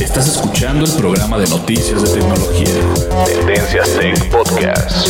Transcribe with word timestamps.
Estás 0.00 0.28
escuchando 0.28 0.86
el 0.86 0.92
programa 0.92 1.38
de 1.38 1.46
noticias 1.48 2.02
de 2.02 2.20
tecnología. 2.20 2.80
Tendencias 3.26 3.98
Tech 3.98 4.30
Podcast. 4.30 5.08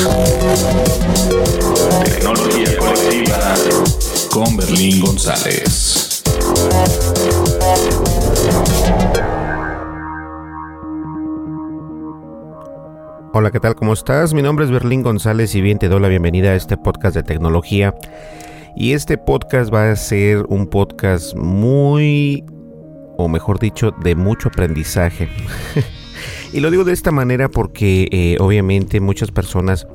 Tecnología 2.04 2.76
colectiva 2.76 3.54
con 4.32 4.56
Berlín 4.56 5.00
González. 5.00 6.24
Hola, 13.32 13.52
¿qué 13.52 13.60
tal? 13.60 13.76
¿Cómo 13.76 13.92
estás? 13.92 14.34
Mi 14.34 14.42
nombre 14.42 14.64
es 14.64 14.72
Berlín 14.72 15.02
González 15.02 15.54
y 15.54 15.60
bien 15.60 15.78
te 15.78 15.88
doy 15.88 16.00
la 16.00 16.08
bienvenida 16.08 16.50
a 16.50 16.56
este 16.56 16.76
podcast 16.76 17.14
de 17.14 17.22
tecnología. 17.22 17.94
Y 18.74 18.92
este 18.92 19.18
podcast 19.18 19.72
va 19.72 19.92
a 19.92 19.96
ser 19.96 20.46
un 20.48 20.66
podcast 20.66 21.36
muy, 21.36 22.44
o 23.24 23.28
mejor 23.28 23.58
dicho, 23.58 23.92
de 24.02 24.14
mucho 24.14 24.48
aprendizaje. 24.48 25.28
y 26.52 26.60
lo 26.60 26.70
digo 26.70 26.84
de 26.84 26.92
esta 26.92 27.10
manera 27.10 27.48
porque 27.48 28.08
eh, 28.10 28.36
obviamente 28.40 29.00
muchas 29.00 29.30
personas 29.30 29.86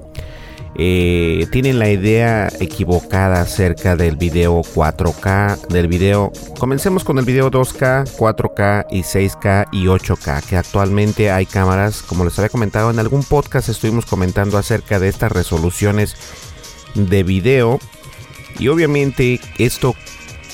eh, 0.77 1.47
tienen 1.51 1.79
la 1.79 1.89
idea 1.89 2.49
equivocada 2.59 3.39
acerca 3.39 3.95
del 3.95 4.17
video 4.17 4.61
4K, 4.61 5.67
del 5.67 5.87
video, 5.87 6.33
comencemos 6.59 7.05
con 7.05 7.17
el 7.17 7.23
video 7.23 7.49
2K, 7.49 8.03
4K 8.17 8.85
y 8.91 9.03
6K 9.03 9.67
y 9.71 9.85
8K, 9.85 10.43
que 10.43 10.57
actualmente 10.57 11.31
hay 11.31 11.45
cámaras, 11.45 12.01
como 12.01 12.25
les 12.25 12.37
había 12.37 12.49
comentado 12.49 12.91
en 12.91 12.99
algún 12.99 13.23
podcast, 13.23 13.69
estuvimos 13.69 14.05
comentando 14.05 14.57
acerca 14.57 14.99
de 14.99 15.07
estas 15.07 15.31
resoluciones 15.31 16.17
de 16.93 17.23
video 17.23 17.79
y 18.59 18.67
obviamente 18.67 19.39
esto, 19.57 19.95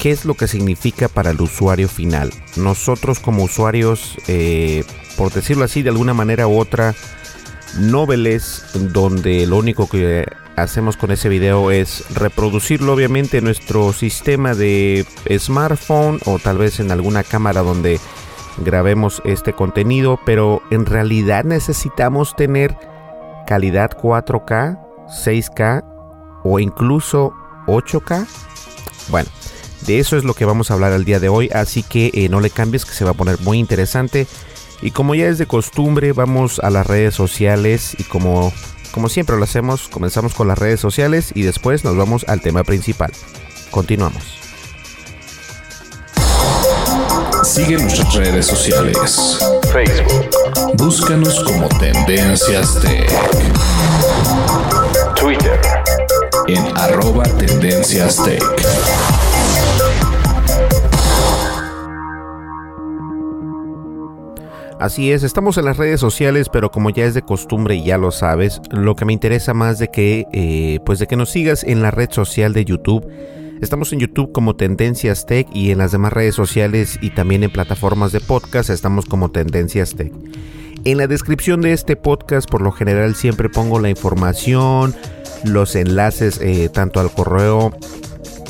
¿qué 0.01 0.09
es 0.09 0.25
lo 0.25 0.33
que 0.33 0.47
significa 0.47 1.07
para 1.07 1.29
el 1.29 1.39
usuario 1.39 1.87
final? 1.87 2.31
Nosotros 2.57 3.19
como 3.19 3.43
usuarios, 3.43 4.17
eh, 4.27 4.83
por 5.15 5.31
decirlo 5.31 5.63
así, 5.63 5.83
de 5.83 5.89
alguna 5.89 6.15
manera 6.15 6.47
u 6.47 6.57
otra, 6.57 6.95
noveles 7.77 8.65
donde 8.73 9.45
lo 9.45 9.57
único 9.57 9.87
que 9.87 10.25
hacemos 10.55 10.97
con 10.97 11.11
ese 11.11 11.29
video 11.29 11.69
es 11.69 12.03
reproducirlo 12.15 12.93
obviamente 12.93 13.37
en 13.37 13.43
nuestro 13.43 13.93
sistema 13.93 14.55
de 14.55 15.05
smartphone 15.37 16.19
o 16.25 16.39
tal 16.39 16.57
vez 16.57 16.79
en 16.79 16.91
alguna 16.91 17.23
cámara 17.23 17.61
donde 17.61 17.99
grabemos 18.57 19.21
este 19.23 19.53
contenido, 19.53 20.19
pero 20.25 20.63
en 20.71 20.87
realidad 20.87 21.43
necesitamos 21.43 22.35
tener 22.35 22.75
calidad 23.45 23.91
4K, 23.91 24.79
6K 25.07 26.41
o 26.43 26.57
incluso 26.57 27.33
8K. 27.67 28.25
Bueno, 29.09 29.29
de 29.85 29.99
eso 29.99 30.17
es 30.17 30.23
lo 30.23 30.33
que 30.33 30.45
vamos 30.45 30.69
a 30.69 30.75
hablar 30.75 30.93
el 30.93 31.05
día 31.05 31.19
de 31.19 31.29
hoy, 31.29 31.49
así 31.53 31.83
que 31.83 32.11
eh, 32.13 32.29
no 32.29 32.39
le 32.39 32.49
cambies 32.49 32.85
que 32.85 32.93
se 32.93 33.05
va 33.05 33.11
a 33.11 33.15
poner 33.15 33.39
muy 33.39 33.57
interesante. 33.59 34.27
Y 34.81 34.91
como 34.91 35.15
ya 35.15 35.27
es 35.27 35.37
de 35.37 35.45
costumbre, 35.45 36.13
vamos 36.13 36.59
a 36.59 36.69
las 36.69 36.87
redes 36.87 37.13
sociales 37.13 37.95
y 37.97 38.03
como, 38.03 38.51
como 38.91 39.09
siempre 39.09 39.37
lo 39.37 39.43
hacemos, 39.43 39.87
comenzamos 39.87 40.33
con 40.33 40.47
las 40.47 40.57
redes 40.57 40.79
sociales 40.79 41.31
y 41.35 41.43
después 41.43 41.83
nos 41.83 41.95
vamos 41.95 42.25
al 42.27 42.41
tema 42.41 42.63
principal. 42.63 43.11
Continuamos. 43.69 44.41
Sigue 47.43 47.77
nuestras 47.77 48.13
redes 48.15 48.45
sociales. 48.45 49.39
Facebook. 49.73 50.29
Búscanos 50.75 51.43
como 51.43 51.67
Tendencias 51.69 52.79
Tech. 52.79 53.09
Twitter. 55.15 55.59
En 56.47 56.77
arroba 56.77 57.23
Tendencias 57.23 58.23
Tech. 58.23 58.41
Así 64.81 65.11
es, 65.11 65.21
estamos 65.21 65.59
en 65.59 65.65
las 65.65 65.77
redes 65.77 65.99
sociales, 65.99 66.49
pero 66.51 66.71
como 66.71 66.89
ya 66.89 67.05
es 67.05 67.13
de 67.13 67.21
costumbre 67.21 67.75
y 67.75 67.83
ya 67.83 67.99
lo 67.99 68.09
sabes, 68.09 68.61
lo 68.71 68.95
que 68.95 69.05
me 69.05 69.13
interesa 69.13 69.53
más 69.53 69.77
de 69.77 69.89
que, 69.89 70.25
eh, 70.33 70.79
pues 70.87 70.97
de 70.97 71.05
que 71.05 71.15
nos 71.15 71.29
sigas 71.29 71.63
en 71.63 71.83
la 71.83 71.91
red 71.91 72.09
social 72.09 72.51
de 72.51 72.65
YouTube. 72.65 73.07
Estamos 73.61 73.93
en 73.93 73.99
YouTube 73.99 74.31
como 74.31 74.55
Tendencias 74.55 75.27
Tech 75.27 75.47
y 75.53 75.69
en 75.69 75.77
las 75.77 75.91
demás 75.91 76.13
redes 76.13 76.33
sociales 76.33 76.97
y 76.99 77.11
también 77.11 77.43
en 77.43 77.51
plataformas 77.51 78.11
de 78.11 78.21
podcast 78.21 78.71
estamos 78.71 79.05
como 79.05 79.29
Tendencias 79.29 79.93
Tech. 79.93 80.11
En 80.83 80.97
la 80.97 81.05
descripción 81.05 81.61
de 81.61 81.73
este 81.73 81.95
podcast 81.95 82.49
por 82.49 82.63
lo 82.63 82.71
general 82.71 83.13
siempre 83.13 83.49
pongo 83.49 83.79
la 83.79 83.91
información, 83.91 84.95
los 85.43 85.75
enlaces 85.75 86.41
eh, 86.41 86.69
tanto 86.69 86.99
al 86.99 87.11
correo 87.11 87.71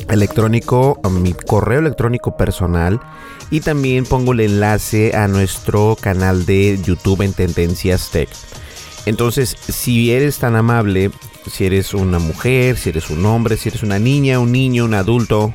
electrónico, 0.08 0.98
a 1.04 1.10
mi 1.10 1.34
correo 1.34 1.80
electrónico 1.80 2.38
personal 2.38 3.00
y 3.52 3.60
también 3.60 4.06
pongo 4.06 4.32
el 4.32 4.40
enlace 4.40 5.14
a 5.14 5.28
nuestro 5.28 5.94
canal 6.00 6.46
de 6.46 6.80
YouTube 6.82 7.20
en 7.20 7.34
Tendencias 7.34 8.10
Tech. 8.10 8.30
Entonces, 9.04 9.54
si 9.68 10.10
eres 10.10 10.38
tan 10.38 10.56
amable, 10.56 11.10
si 11.50 11.66
eres 11.66 11.92
una 11.92 12.18
mujer, 12.18 12.78
si 12.78 12.88
eres 12.88 13.10
un 13.10 13.26
hombre, 13.26 13.58
si 13.58 13.68
eres 13.68 13.82
una 13.82 13.98
niña, 13.98 14.38
un 14.38 14.52
niño, 14.52 14.86
un 14.86 14.94
adulto, 14.94 15.52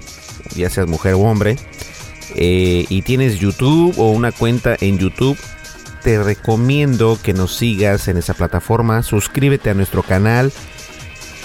ya 0.56 0.70
seas 0.70 0.88
mujer 0.88 1.16
o 1.16 1.22
hombre, 1.22 1.58
eh, 2.36 2.86
y 2.88 3.02
tienes 3.02 3.40
YouTube 3.40 3.98
o 3.98 4.12
una 4.12 4.32
cuenta 4.32 4.78
en 4.80 5.00
YouTube, 5.00 5.38
te 6.04 6.22
recomiendo 6.22 7.18
que 7.24 7.34
nos 7.34 7.56
sigas 7.56 8.08
en 8.10 8.18
esa 8.18 8.36
plataforma, 8.36 9.02
suscríbete 9.02 9.72
a 9.72 9.74
nuestro 9.74 10.04
canal 10.04 10.54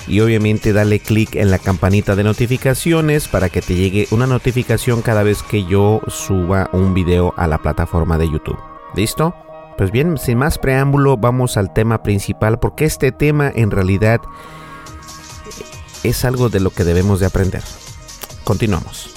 y 0.06 0.20
obviamente 0.20 0.72
dale 0.72 1.00
clic 1.00 1.36
en 1.36 1.50
la 1.50 1.58
campanita 1.58 2.16
de 2.16 2.24
notificaciones 2.24 3.28
para 3.28 3.48
que 3.48 3.62
te 3.62 3.74
llegue 3.74 4.08
una 4.10 4.26
notificación 4.26 5.02
cada 5.02 5.22
vez 5.22 5.42
que 5.42 5.64
yo 5.64 6.00
suba 6.08 6.68
un 6.72 6.94
video 6.94 7.34
a 7.36 7.46
la 7.46 7.58
plataforma 7.58 8.18
de 8.18 8.30
YouTube. 8.30 8.58
¿Listo? 8.94 9.34
Pues 9.78 9.90
bien, 9.90 10.18
sin 10.18 10.38
más 10.38 10.58
preámbulo, 10.58 11.16
vamos 11.16 11.56
al 11.56 11.72
tema 11.72 12.02
principal 12.02 12.58
porque 12.58 12.84
este 12.84 13.12
tema 13.12 13.50
en 13.54 13.70
realidad 13.70 14.20
es 16.02 16.24
algo 16.24 16.48
de 16.48 16.60
lo 16.60 16.70
que 16.70 16.84
debemos 16.84 17.20
de 17.20 17.26
aprender. 17.26 17.62
Continuamos. 18.44 19.10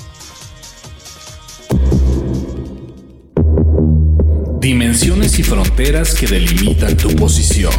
Dimensiones 4.59 5.37
y 5.37 5.43
fronteras 5.43 6.15
que 6.15 6.25
delimitan 6.25 6.97
tu 6.97 7.15
posición. 7.15 7.71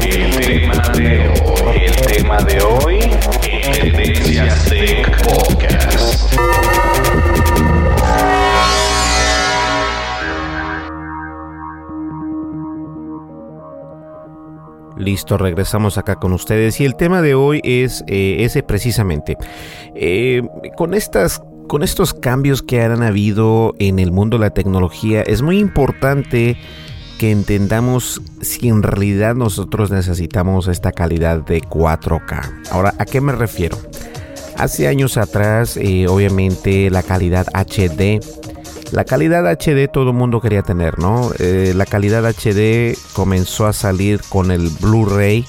El 0.00 0.30
tema 0.36 0.88
de 0.92 1.28
hoy, 1.28 1.78
el 1.84 1.96
de 2.46 2.60
hoy, 2.62 2.98
Tendencias 3.72 4.64
Tech. 4.66 5.18
Listo, 14.96 15.38
regresamos 15.38 15.96
acá 15.96 16.16
con 16.16 16.32
ustedes 16.32 16.80
y 16.80 16.84
el 16.84 16.96
tema 16.96 17.22
de 17.22 17.34
hoy 17.34 17.60
es 17.64 18.04
eh, 18.08 18.38
ese 18.40 18.62
precisamente. 18.62 19.36
Eh, 19.94 20.42
con 20.76 20.94
estas 20.94 21.42
con 21.68 21.82
estos 21.82 22.14
cambios 22.14 22.62
que 22.62 22.80
han 22.80 23.02
habido 23.02 23.74
en 23.78 23.98
el 23.98 24.10
mundo 24.10 24.38
de 24.38 24.44
la 24.44 24.50
tecnología, 24.50 25.22
es 25.22 25.42
muy 25.42 25.58
importante 25.58 26.56
que 27.18 27.32
entendamos 27.32 28.22
si 28.40 28.68
en 28.68 28.82
realidad 28.82 29.34
nosotros 29.34 29.90
necesitamos 29.90 30.68
esta 30.68 30.92
calidad 30.92 31.44
de 31.44 31.60
4K. 31.60 32.70
Ahora, 32.70 32.94
¿a 32.98 33.04
qué 33.04 33.20
me 33.20 33.32
refiero? 33.32 33.76
Hace 34.56 34.88
años 34.88 35.16
atrás, 35.16 35.76
eh, 35.76 36.06
obviamente, 36.08 36.90
la 36.90 37.02
calidad 37.02 37.46
HD, 37.52 38.20
la 38.92 39.04
calidad 39.04 39.44
HD 39.46 39.88
todo 39.92 40.10
el 40.10 40.16
mundo 40.16 40.40
quería 40.40 40.62
tener, 40.62 40.98
¿no? 40.98 41.30
Eh, 41.38 41.72
la 41.76 41.86
calidad 41.86 42.24
HD 42.24 42.96
comenzó 43.12 43.66
a 43.66 43.72
salir 43.72 44.20
con 44.28 44.50
el 44.50 44.70
Blu-ray. 44.80 45.44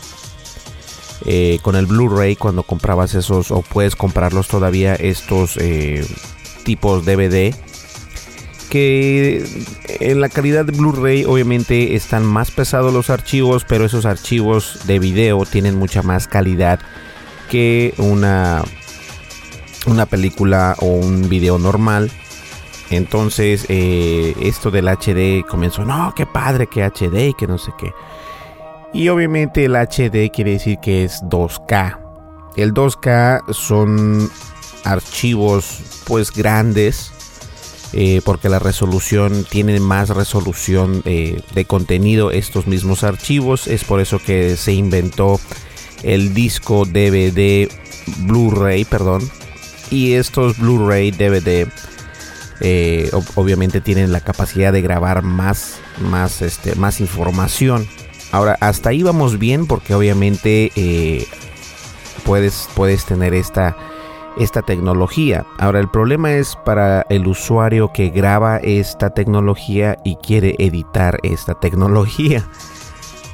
Eh, 1.26 1.60
con 1.62 1.76
el 1.76 1.86
Blu-ray 1.86 2.36
cuando 2.36 2.64
comprabas 2.64 3.14
esos 3.14 3.52
o 3.52 3.62
puedes 3.62 3.96
comprarlos 3.96 4.48
todavía 4.48 4.96
estos 4.96 5.60
tipos 6.64 7.06
DVD 7.06 7.54
que 8.70 9.46
en 9.88 10.22
la 10.22 10.30
calidad 10.30 10.66
de 10.66 10.72
Blu-ray 10.72 11.26
obviamente 11.26 11.96
están 11.96 12.26
más 12.26 12.52
pesados 12.52 12.94
los 12.94 13.10
archivos, 13.10 13.66
pero 13.66 13.86
esos 13.86 14.06
archivos 14.06 14.82
de 14.86 15.00
video 15.00 15.46
tienen 15.46 15.76
mucha 15.76 16.02
más 16.02 16.28
calidad 16.28 16.80
que 17.50 17.94
una, 17.98 18.64
una 19.88 20.06
película 20.06 20.76
o 20.80 20.86
un 20.86 21.28
video 21.28 21.58
normal. 21.58 22.12
Entonces 22.92 23.66
eh, 23.70 24.36
esto 24.42 24.72
del 24.72 24.88
HD 24.88 25.46
comenzó, 25.48 25.84
no, 25.84 26.14
qué 26.16 26.26
padre 26.26 26.68
que 26.68 26.84
HD 26.84 27.30
y 27.30 27.34
que 27.34 27.48
no 27.48 27.58
sé 27.58 27.72
qué. 27.78 27.92
Y 28.94 29.10
obviamente 29.10 29.66
el 29.66 29.76
HD 29.76 30.32
quiere 30.32 30.52
decir 30.52 30.80
que 30.80 31.04
es 31.04 31.22
2K. 31.24 32.00
El 32.56 32.74
2K 32.74 33.54
son 33.54 34.30
archivos 34.84 36.04
pues 36.08 36.32
grandes 36.32 37.12
eh, 37.92 38.22
porque 38.24 38.50
la 38.50 38.60
resolución 38.60 39.46
tiene 39.50 39.80
más 39.80 40.10
resolución 40.10 41.02
eh, 41.06 41.42
de 41.56 41.66
contenido 41.66 42.30
estos 42.32 42.68
mismos 42.68 43.04
archivos. 43.04 43.68
Es 43.68 43.84
por 43.84 44.00
eso 44.00 44.20
que 44.20 44.56
se 44.58 44.74
inventó 44.74 45.40
el 46.04 46.34
disco 46.36 46.86
DVD 46.86 47.68
Blu-ray 48.20 48.86
perdón. 48.86 49.28
Y 49.90 50.14
estos 50.14 50.60
Blu-ray 50.60 51.10
DVD 51.12 51.68
eh, 52.62 53.10
obviamente 53.36 53.82
tienen 53.82 54.12
la 54.12 54.22
capacidad 54.22 54.72
de 54.72 54.82
grabar 54.82 55.24
más 55.24 55.80
más 56.00 56.44
este 56.44 56.76
más 56.76 57.00
información. 57.00 57.88
Ahora 58.32 58.56
hasta 58.60 58.90
ahí 58.90 59.02
vamos 59.02 59.40
bien 59.40 59.66
porque 59.66 59.96
obviamente 59.96 60.72
puedes 62.24 62.70
puedes 62.76 63.06
tener 63.06 63.34
esta 63.34 63.76
esta 64.38 64.62
tecnología. 64.62 65.46
Ahora 65.58 65.80
el 65.80 65.90
problema 65.90 66.34
es 66.34 66.56
para 66.66 67.06
el 67.10 67.28
usuario 67.28 67.92
que 67.94 68.10
graba 68.10 68.58
esta 68.58 69.10
tecnología 69.12 69.98
y 70.04 70.16
quiere 70.18 70.56
editar 70.60 71.20
esta 71.24 71.56
tecnología. 71.56 72.48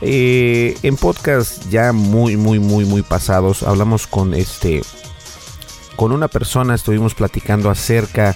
Eh, 0.01 0.77
en 0.83 0.97
podcast 0.97 1.69
ya 1.69 1.94
muy 1.94 2.36
muy 2.36 2.59
muy 2.59 2.83
muy 2.83 3.01
pasados 3.01 3.63
hablamos 3.63 4.07
con 4.07 4.33
este 4.33 4.81
con 5.95 6.12
una 6.12 6.27
persona 6.27 6.75
estuvimos 6.75 7.15
platicando 7.15 7.69
acerca 7.69 8.36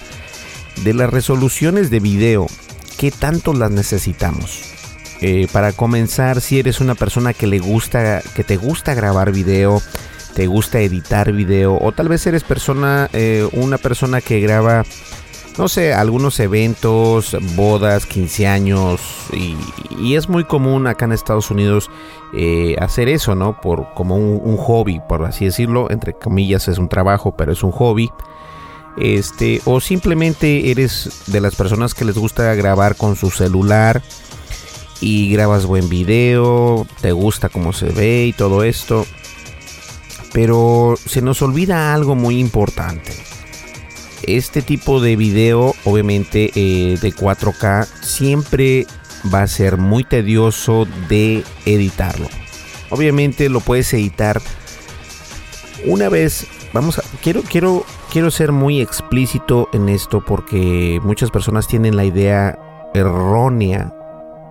de 0.82 0.94
las 0.94 1.10
resoluciones 1.10 1.90
de 1.90 2.00
video 2.00 2.46
qué 2.96 3.10
tanto 3.10 3.52
las 3.52 3.70
necesitamos 3.70 4.62
eh, 5.20 5.48
para 5.52 5.72
comenzar 5.72 6.40
si 6.40 6.58
eres 6.58 6.80
una 6.80 6.94
persona 6.94 7.34
que 7.34 7.46
le 7.46 7.58
gusta 7.58 8.22
que 8.34 8.42
te 8.42 8.56
gusta 8.56 8.94
grabar 8.94 9.30
video 9.30 9.82
te 10.34 10.46
gusta 10.46 10.80
editar 10.80 11.32
video 11.32 11.78
o 11.80 11.92
tal 11.92 12.08
vez 12.08 12.26
eres 12.26 12.44
persona, 12.44 13.08
eh, 13.12 13.48
una 13.52 13.78
persona 13.78 14.20
que 14.20 14.40
graba, 14.40 14.84
no 15.58 15.68
sé, 15.68 15.92
algunos 15.92 16.38
eventos, 16.40 17.36
bodas, 17.56 18.06
15 18.06 18.46
años 18.46 19.00
y, 19.32 19.56
es 20.14 20.28
muy 20.28 20.44
común 20.44 20.86
acá 20.86 21.04
en 21.04 21.12
Estados 21.12 21.50
Unidos 21.50 21.90
eh, 22.34 22.74
hacer 22.80 23.08
eso, 23.08 23.34
¿no? 23.34 23.60
Por 23.60 23.92
como 23.94 24.16
un, 24.16 24.56
hobby, 24.56 25.00
por 25.08 25.24
así 25.24 25.44
decirlo, 25.44 25.90
entre 25.90 26.14
comillas 26.14 26.68
es 26.68 26.78
un 26.78 26.88
trabajo, 26.88 27.36
pero 27.36 27.52
es 27.52 27.62
un 27.62 27.70
hobby. 27.70 28.10
Este, 28.98 29.60
o 29.66 29.80
simplemente 29.80 30.70
eres 30.70 31.22
de 31.26 31.40
las 31.40 31.54
personas 31.54 31.94
que 31.94 32.04
les 32.04 32.18
gusta 32.18 32.54
grabar 32.54 32.96
con 32.96 33.14
su 33.14 33.30
celular 33.30 34.02
y 35.00 35.30
grabas 35.30 35.64
buen 35.66 35.88
video, 35.88 36.86
te 37.00 37.12
gusta 37.12 37.48
cómo 37.48 37.72
se 37.72 37.90
ve 37.90 38.26
y 38.26 38.32
todo 38.32 38.64
esto. 38.64 39.06
Pero 40.32 40.96
se 41.04 41.22
nos 41.22 41.42
olvida 41.42 41.92
algo 41.92 42.14
muy 42.14 42.38
importante. 42.38 43.12
Este 44.22 44.62
tipo 44.62 45.00
de 45.00 45.16
video, 45.16 45.74
obviamente 45.84 46.50
eh, 46.54 46.98
de 47.00 47.12
4K, 47.12 47.86
siempre 48.02 48.86
va 49.32 49.42
a 49.42 49.46
ser 49.46 49.76
muy 49.76 50.04
tedioso 50.04 50.86
de 51.08 51.42
editarlo. 51.66 52.28
Obviamente 52.90 53.48
lo 53.48 53.60
puedes 53.60 53.92
editar 53.94 54.40
una 55.86 56.08
vez. 56.08 56.46
Vamos 56.72 56.98
a. 56.98 57.02
Quiero, 57.22 57.42
quiero, 57.42 57.84
quiero 58.12 58.30
ser 58.30 58.52
muy 58.52 58.80
explícito 58.80 59.68
en 59.72 59.88
esto 59.88 60.24
porque 60.24 61.00
muchas 61.02 61.30
personas 61.30 61.66
tienen 61.66 61.96
la 61.96 62.04
idea 62.04 62.58
errónea 62.94 63.92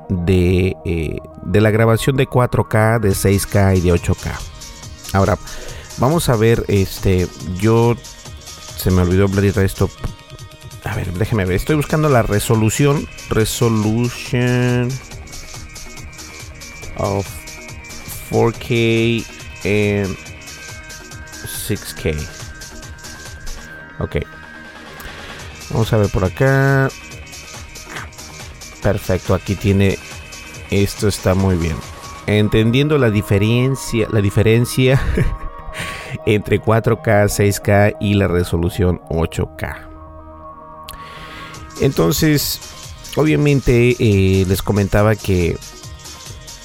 de, 0.09 0.75
eh, 0.85 1.17
de 1.43 1.61
la 1.61 1.71
grabación 1.71 2.15
de 2.17 2.27
4K, 2.27 2.99
de 2.99 3.09
6K 3.09 3.77
y 3.77 3.81
de 3.81 3.93
8K. 3.93 4.31
Ahora, 5.13 5.37
vamos 5.99 6.29
a 6.29 6.35
ver, 6.35 6.65
este, 6.67 7.27
yo 7.59 7.95
se 8.77 8.91
me 8.91 9.01
olvidó 9.01 9.25
abrir 9.25 9.57
esto. 9.59 9.89
A 10.83 10.95
ver, 10.95 11.11
déjeme 11.13 11.45
ver. 11.45 11.57
Estoy 11.57 11.75
buscando 11.75 12.09
la 12.09 12.23
resolución. 12.23 13.07
Resolution 13.29 14.89
of 16.97 17.27
4K 18.31 19.25
and 19.65 20.15
6K. 21.67 22.27
Ok. 23.99 24.17
Vamos 25.71 25.91
a 25.93 25.97
ver 25.97 26.09
por 26.09 26.23
acá. 26.23 26.89
Perfecto, 28.81 29.35
aquí 29.35 29.55
tiene. 29.55 29.99
Esto 30.71 31.07
está 31.07 31.35
muy 31.35 31.55
bien 31.55 31.75
entendiendo 32.37 32.97
la 32.99 33.09
diferencia, 33.09 34.07
la 34.11 34.21
diferencia 34.21 35.01
entre 36.25 36.61
4K, 36.61 37.03
6K 37.03 37.97
y 37.99 38.15
la 38.15 38.27
resolución 38.27 39.01
8K. 39.09 39.87
Entonces, 41.81 42.59
obviamente 43.15 43.95
eh, 43.99 44.45
les 44.47 44.61
comentaba 44.61 45.15
que, 45.15 45.57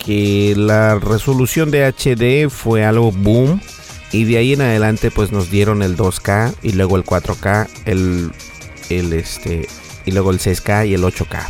que 0.04 0.54
la 0.56 0.98
resolución 0.98 1.70
de 1.70 1.86
HD 1.86 2.50
fue 2.50 2.84
algo 2.84 3.12
boom 3.12 3.60
y 4.12 4.24
de 4.24 4.38
ahí 4.38 4.52
en 4.52 4.62
adelante 4.62 5.10
pues 5.10 5.32
nos 5.32 5.50
dieron 5.50 5.82
el 5.82 5.96
2K 5.96 6.54
y 6.62 6.72
luego 6.72 6.96
el 6.96 7.04
4K, 7.04 7.68
el, 7.84 8.32
el 8.90 9.12
este 9.12 9.68
y 10.04 10.12
luego 10.12 10.30
el 10.30 10.38
6K 10.38 10.88
y 10.88 10.94
el 10.94 11.02
8K. 11.02 11.40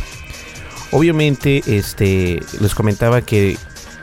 Obviamente, 0.91 1.61
este 1.67 2.39
les 2.61 2.73
comentaba 2.73 3.21
que 3.21 3.57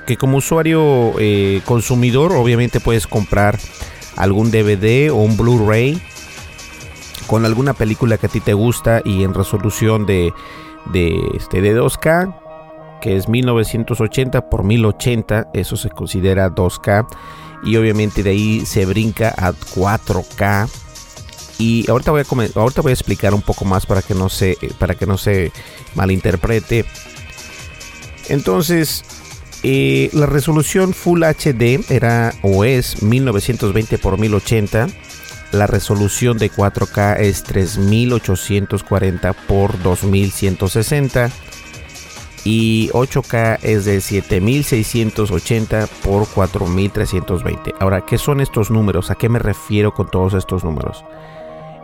que 0.07 0.17
como 0.17 0.39
usuario 0.39 1.15
eh, 1.19 1.61
consumidor 1.65 2.33
obviamente 2.33 2.81
puedes 2.81 3.07
comprar 3.07 3.59
algún 4.17 4.51
DVD 4.51 5.11
o 5.11 5.17
un 5.17 5.37
Blu-ray 5.37 6.01
con 7.27 7.45
alguna 7.45 7.73
película 7.73 8.19
que 8.19 8.27
a 8.27 8.29
ti 8.29 8.41
te 8.41 8.53
gusta 8.53 9.01
y 9.05 9.23
en 9.23 9.35
resolución 9.35 10.07
de, 10.07 10.33
de, 10.87 11.19
este, 11.35 11.61
de 11.61 11.79
2K 11.79 12.39
que 13.01 13.17
es 13.17 13.29
1980 13.29 14.49
por 14.49 14.65
1080 14.65 15.51
eso 15.55 15.77
se 15.77 15.91
considera 15.91 16.51
2K 16.51 17.07
y 17.65 17.77
obviamente 17.77 18.23
de 18.23 18.31
ahí 18.31 18.67
se 18.67 18.87
brinca 18.87 19.35
a 19.37 19.53
4K 19.53 20.69
y 21.59 21.89
ahorita 21.89 22.11
voy 22.11 22.23
a 22.23 22.61
ahorita 22.61 22.83
voy 22.83 22.91
a 22.91 22.95
explicar 22.95 23.35
un 23.35 23.43
poco 23.43 23.65
más 23.65 23.87
para 23.87 24.03
que 24.03 24.15
no 24.15 24.29
se 24.29 24.57
para 24.79 24.97
que 24.97 25.07
no 25.07 25.17
se 25.17 25.53
malinterprete. 25.95 26.85
Entonces 28.29 29.05
Eh, 29.63 30.11
la 30.13 30.27
resolución 30.27 30.93
Full 30.93 31.23
HD 31.23 31.81
era 31.89 32.35
o 32.43 32.65
es 32.65 33.03
1920 33.03 33.97
x 33.97 34.19
1080. 34.19 34.89
La 35.53 35.67
resolución 35.67 36.39
de 36.39 36.51
4K 36.51 37.21
es 37.21 37.43
3840 37.45 39.29
x 39.29 39.83
2160 39.83 41.31
y 42.45 42.89
8K 42.89 43.59
es 43.63 43.85
de 43.85 44.01
7680 44.01 45.87
por 46.03 46.27
4320. 46.27 47.75
Ahora, 47.79 48.01
¿qué 48.01 48.19
son 48.19 48.41
estos 48.41 48.71
números? 48.71 49.11
¿A 49.11 49.15
qué 49.15 49.29
me 49.29 49.39
refiero 49.39 49.95
con 49.95 50.11
todos 50.11 50.35
estos 50.35 50.65
números? 50.65 51.05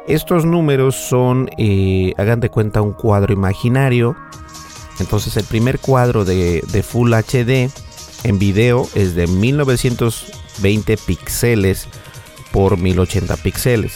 Estos 0.09 0.45
números 0.45 0.97
son, 0.97 1.51
eh, 1.59 2.15
hagan 2.17 2.41
de 2.41 2.51
cuenta, 2.51 2.81
un 2.81 2.93
cuadro 2.93 3.33
imaginario. 3.33 4.17
Entonces, 5.01 5.37
el 5.37 5.45
primer 5.45 5.79
cuadro 5.79 6.25
de, 6.25 6.63
Full 6.87 7.13
HD 7.13 7.71
en 8.25 8.39
video 8.39 8.89
es 8.95 9.15
de 9.15 9.27
1920 9.27 10.97
píxeles 10.97 11.89
por 12.53 12.79
1080 12.79 13.37
píxeles. 13.37 13.93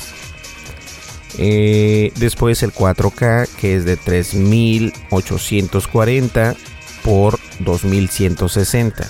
Eh, 1.38 2.12
después 2.16 2.62
el 2.62 2.74
4K 2.74 3.48
que 3.58 3.76
es 3.76 3.86
de 3.86 3.96
3840 3.96 6.54
por 7.02 7.38
2160. 7.60 9.08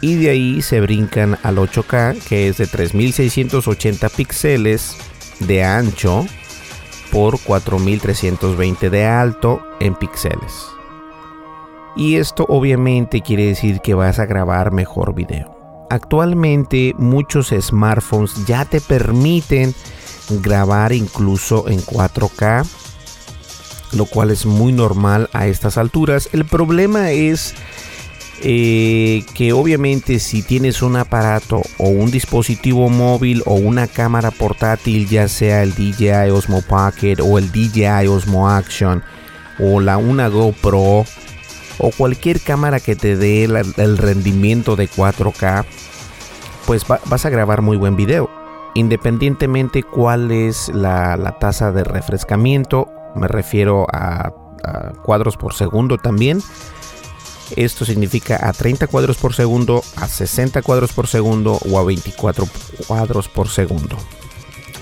Y 0.00 0.16
de 0.16 0.30
ahí 0.30 0.62
se 0.62 0.80
brincan 0.80 1.38
al 1.42 1.56
8K 1.56 2.20
que 2.22 2.48
es 2.48 2.56
de 2.58 2.66
3680 2.66 4.08
píxeles 4.10 4.96
de 5.40 5.64
ancho 5.64 6.26
por 7.10 7.40
4320 7.40 8.90
de 8.90 9.06
alto 9.06 9.60
en 9.80 9.94
píxeles. 9.94 10.66
Y 11.96 12.16
esto 12.16 12.44
obviamente 12.48 13.22
quiere 13.22 13.46
decir 13.46 13.80
que 13.80 13.94
vas 13.94 14.18
a 14.18 14.26
grabar 14.26 14.70
mejor 14.72 15.14
video. 15.14 15.56
Actualmente 15.88 16.94
muchos 16.98 17.54
smartphones 17.58 18.44
ya 18.46 18.64
te 18.64 18.80
permiten 18.80 19.74
grabar 20.28 20.92
incluso 20.92 21.68
en 21.68 21.80
4K, 21.80 22.66
lo 23.92 24.04
cual 24.06 24.30
es 24.30 24.44
muy 24.44 24.72
normal 24.72 25.30
a 25.32 25.46
estas 25.46 25.78
alturas. 25.78 26.28
El 26.32 26.44
problema 26.44 27.12
es 27.12 27.54
eh, 28.42 29.24
que 29.34 29.52
obviamente 29.52 30.18
si 30.18 30.42
tienes 30.42 30.82
un 30.82 30.96
aparato 30.96 31.62
o 31.78 31.88
un 31.88 32.10
dispositivo 32.10 32.88
móvil 32.88 33.42
o 33.46 33.54
una 33.54 33.86
cámara 33.86 34.30
portátil, 34.30 35.08
ya 35.08 35.28
sea 35.28 35.62
el 35.62 35.74
DJI 35.74 36.30
Osmo 36.30 36.62
Pocket 36.62 37.16
o 37.20 37.38
el 37.38 37.50
DJI 37.50 38.06
Osmo 38.08 38.48
Action 38.48 39.02
o 39.58 39.80
la 39.80 39.96
una 39.96 40.28
GoPro 40.28 41.04
o 41.78 41.90
cualquier 41.96 42.40
cámara 42.40 42.80
que 42.80 42.96
te 42.96 43.16
dé 43.16 43.44
el, 43.44 43.98
rendimiento 43.98 44.76
de 44.76 44.88
4K, 44.88 45.64
pues 46.66 46.86
vas 46.86 47.26
a 47.26 47.30
grabar 47.30 47.62
muy 47.62 47.76
buen 47.76 47.96
video 47.96 48.30
independientemente 48.76 49.82
cuál 49.82 50.30
es 50.30 50.68
la, 50.68 51.36
tasa 51.40 51.72
de 51.72 51.82
refrescamiento, 51.82 52.88
me 53.14 53.26
refiero 53.26 53.86
a, 53.90 54.32
cuadros 55.04 55.36
por 55.36 55.54
segundo 55.54 55.96
también. 55.96 56.40
Esto 57.54 57.84
significa 57.84 58.48
a 58.48 58.52
30 58.52 58.86
cuadros 58.88 59.16
por 59.16 59.34
segundo, 59.34 59.84
a 59.96 60.08
60 60.08 60.62
cuadros 60.62 60.92
por 60.92 61.06
segundo 61.06 61.58
o 61.70 61.78
a 61.78 61.84
24 61.84 62.48
cuadros 62.86 63.28
por 63.28 63.48
segundo. 63.48 63.96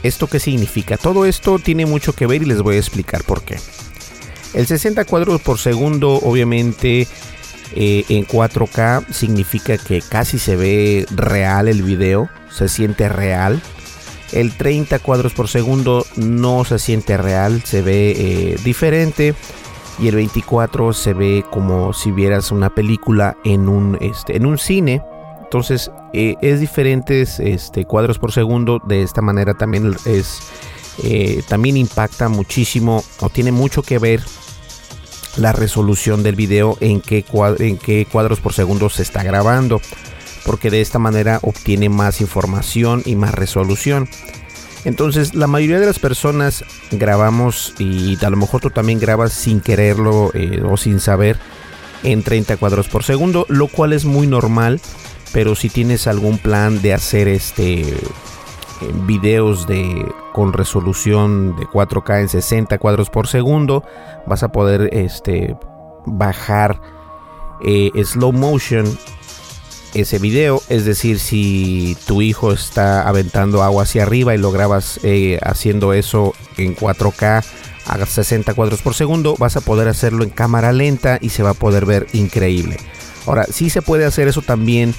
¿Esto 0.02 0.26
qué 0.26 0.38
significa? 0.38 0.96
Todo 0.96 1.24
esto 1.24 1.58
tiene 1.58 1.86
mucho 1.86 2.14
que 2.14 2.26
ver 2.26 2.42
y 2.42 2.46
les 2.46 2.62
voy 2.62 2.76
a 2.76 2.78
explicar 2.78 3.24
por 3.24 3.42
qué. 3.42 3.58
El 4.54 4.66
60 4.66 5.04
cuadros 5.04 5.40
por 5.40 5.58
segundo 5.58 6.14
obviamente 6.22 7.08
eh, 7.74 8.04
en 8.08 8.26
4K 8.26 9.06
significa 9.12 9.78
que 9.78 10.00
casi 10.00 10.38
se 10.38 10.56
ve 10.56 11.06
real 11.10 11.68
el 11.68 11.82
video, 11.82 12.28
se 12.50 12.68
siente 12.68 13.08
real. 13.08 13.60
El 14.32 14.52
30 14.56 14.98
cuadros 15.00 15.32
por 15.32 15.48
segundo 15.48 16.06
no 16.16 16.64
se 16.64 16.78
siente 16.78 17.16
real, 17.16 17.62
se 17.64 17.82
ve 17.82 18.14
eh, 18.16 18.56
diferente. 18.64 19.34
Y 19.98 20.08
el 20.08 20.16
24 20.16 20.92
se 20.92 21.14
ve 21.14 21.44
como 21.50 21.92
si 21.92 22.10
vieras 22.10 22.50
una 22.50 22.74
película 22.74 23.36
en 23.44 23.68
un, 23.68 23.96
este, 24.00 24.36
en 24.36 24.46
un 24.46 24.58
cine. 24.58 25.02
Entonces 25.42 25.90
eh, 26.12 26.34
es 26.42 26.60
diferentes 26.60 27.38
este, 27.38 27.84
cuadros 27.84 28.18
por 28.18 28.32
segundo. 28.32 28.80
De 28.84 29.02
esta 29.02 29.22
manera 29.22 29.54
también 29.54 29.94
es 30.04 30.40
eh, 31.02 31.42
también 31.48 31.76
impacta 31.76 32.28
muchísimo 32.28 33.02
o 33.20 33.28
tiene 33.28 33.52
mucho 33.52 33.82
que 33.82 33.98
ver 33.98 34.22
la 35.36 35.52
resolución 35.52 36.22
del 36.22 36.36
video 36.36 36.76
en 36.80 37.00
qué, 37.00 37.24
en 37.58 37.78
qué 37.78 38.06
cuadros 38.10 38.40
por 38.40 38.52
segundo 38.52 38.88
se 38.88 39.02
está 39.02 39.24
grabando 39.24 39.80
porque 40.44 40.70
de 40.70 40.80
esta 40.80 40.98
manera 40.98 41.40
obtiene 41.42 41.88
más 41.88 42.20
información 42.20 43.02
y 43.04 43.16
más 43.16 43.34
resolución. 43.34 44.08
Entonces 44.84 45.34
la 45.34 45.46
mayoría 45.46 45.80
de 45.80 45.86
las 45.86 45.98
personas 45.98 46.64
grabamos 46.90 47.74
y 47.78 48.22
a 48.24 48.30
lo 48.30 48.36
mejor 48.36 48.60
tú 48.60 48.70
también 48.70 49.00
grabas 49.00 49.32
sin 49.32 49.60
quererlo 49.60 50.30
eh, 50.34 50.62
o 50.62 50.76
sin 50.76 51.00
saber 51.00 51.38
en 52.02 52.22
30 52.22 52.58
cuadros 52.58 52.88
por 52.88 53.02
segundo, 53.02 53.46
lo 53.48 53.68
cual 53.68 53.94
es 53.94 54.04
muy 54.04 54.26
normal, 54.26 54.80
pero 55.32 55.54
si 55.54 55.70
tienes 55.70 56.06
algún 56.06 56.38
plan 56.38 56.82
de 56.82 56.92
hacer 56.92 57.28
este 57.28 57.96
videos 59.06 59.66
de 59.66 60.06
con 60.32 60.52
resolución 60.52 61.56
de 61.56 61.66
4K 61.66 62.20
en 62.20 62.28
60 62.28 62.78
cuadros 62.78 63.08
por 63.08 63.28
segundo, 63.28 63.84
vas 64.26 64.42
a 64.42 64.52
poder 64.52 64.90
este 64.92 65.56
bajar 66.06 66.80
eh, 67.64 67.90
slow 68.04 68.32
motion 68.32 68.84
ese 69.94 70.18
video. 70.18 70.62
Es 70.68 70.84
decir, 70.84 71.18
si 71.18 71.96
tu 72.06 72.22
hijo 72.22 72.52
está 72.52 73.08
aventando 73.08 73.62
agua 73.62 73.84
hacia 73.84 74.02
arriba 74.02 74.34
y 74.34 74.38
lo 74.38 74.52
grabas 74.52 75.00
eh, 75.02 75.38
haciendo 75.42 75.92
eso 75.92 76.34
en 76.56 76.76
4K 76.76 77.44
a 77.86 78.06
60 78.06 78.54
cuadros 78.54 78.82
por 78.82 78.94
segundo, 78.94 79.36
vas 79.38 79.56
a 79.56 79.60
poder 79.60 79.88
hacerlo 79.88 80.24
en 80.24 80.30
cámara 80.30 80.72
lenta 80.72 81.18
y 81.20 81.30
se 81.30 81.42
va 81.42 81.50
a 81.50 81.54
poder 81.54 81.86
ver 81.86 82.06
increíble. 82.12 82.78
Ahora, 83.26 83.44
sí 83.44 83.70
se 83.70 83.82
puede 83.82 84.04
hacer 84.04 84.28
eso 84.28 84.42
también 84.42 84.94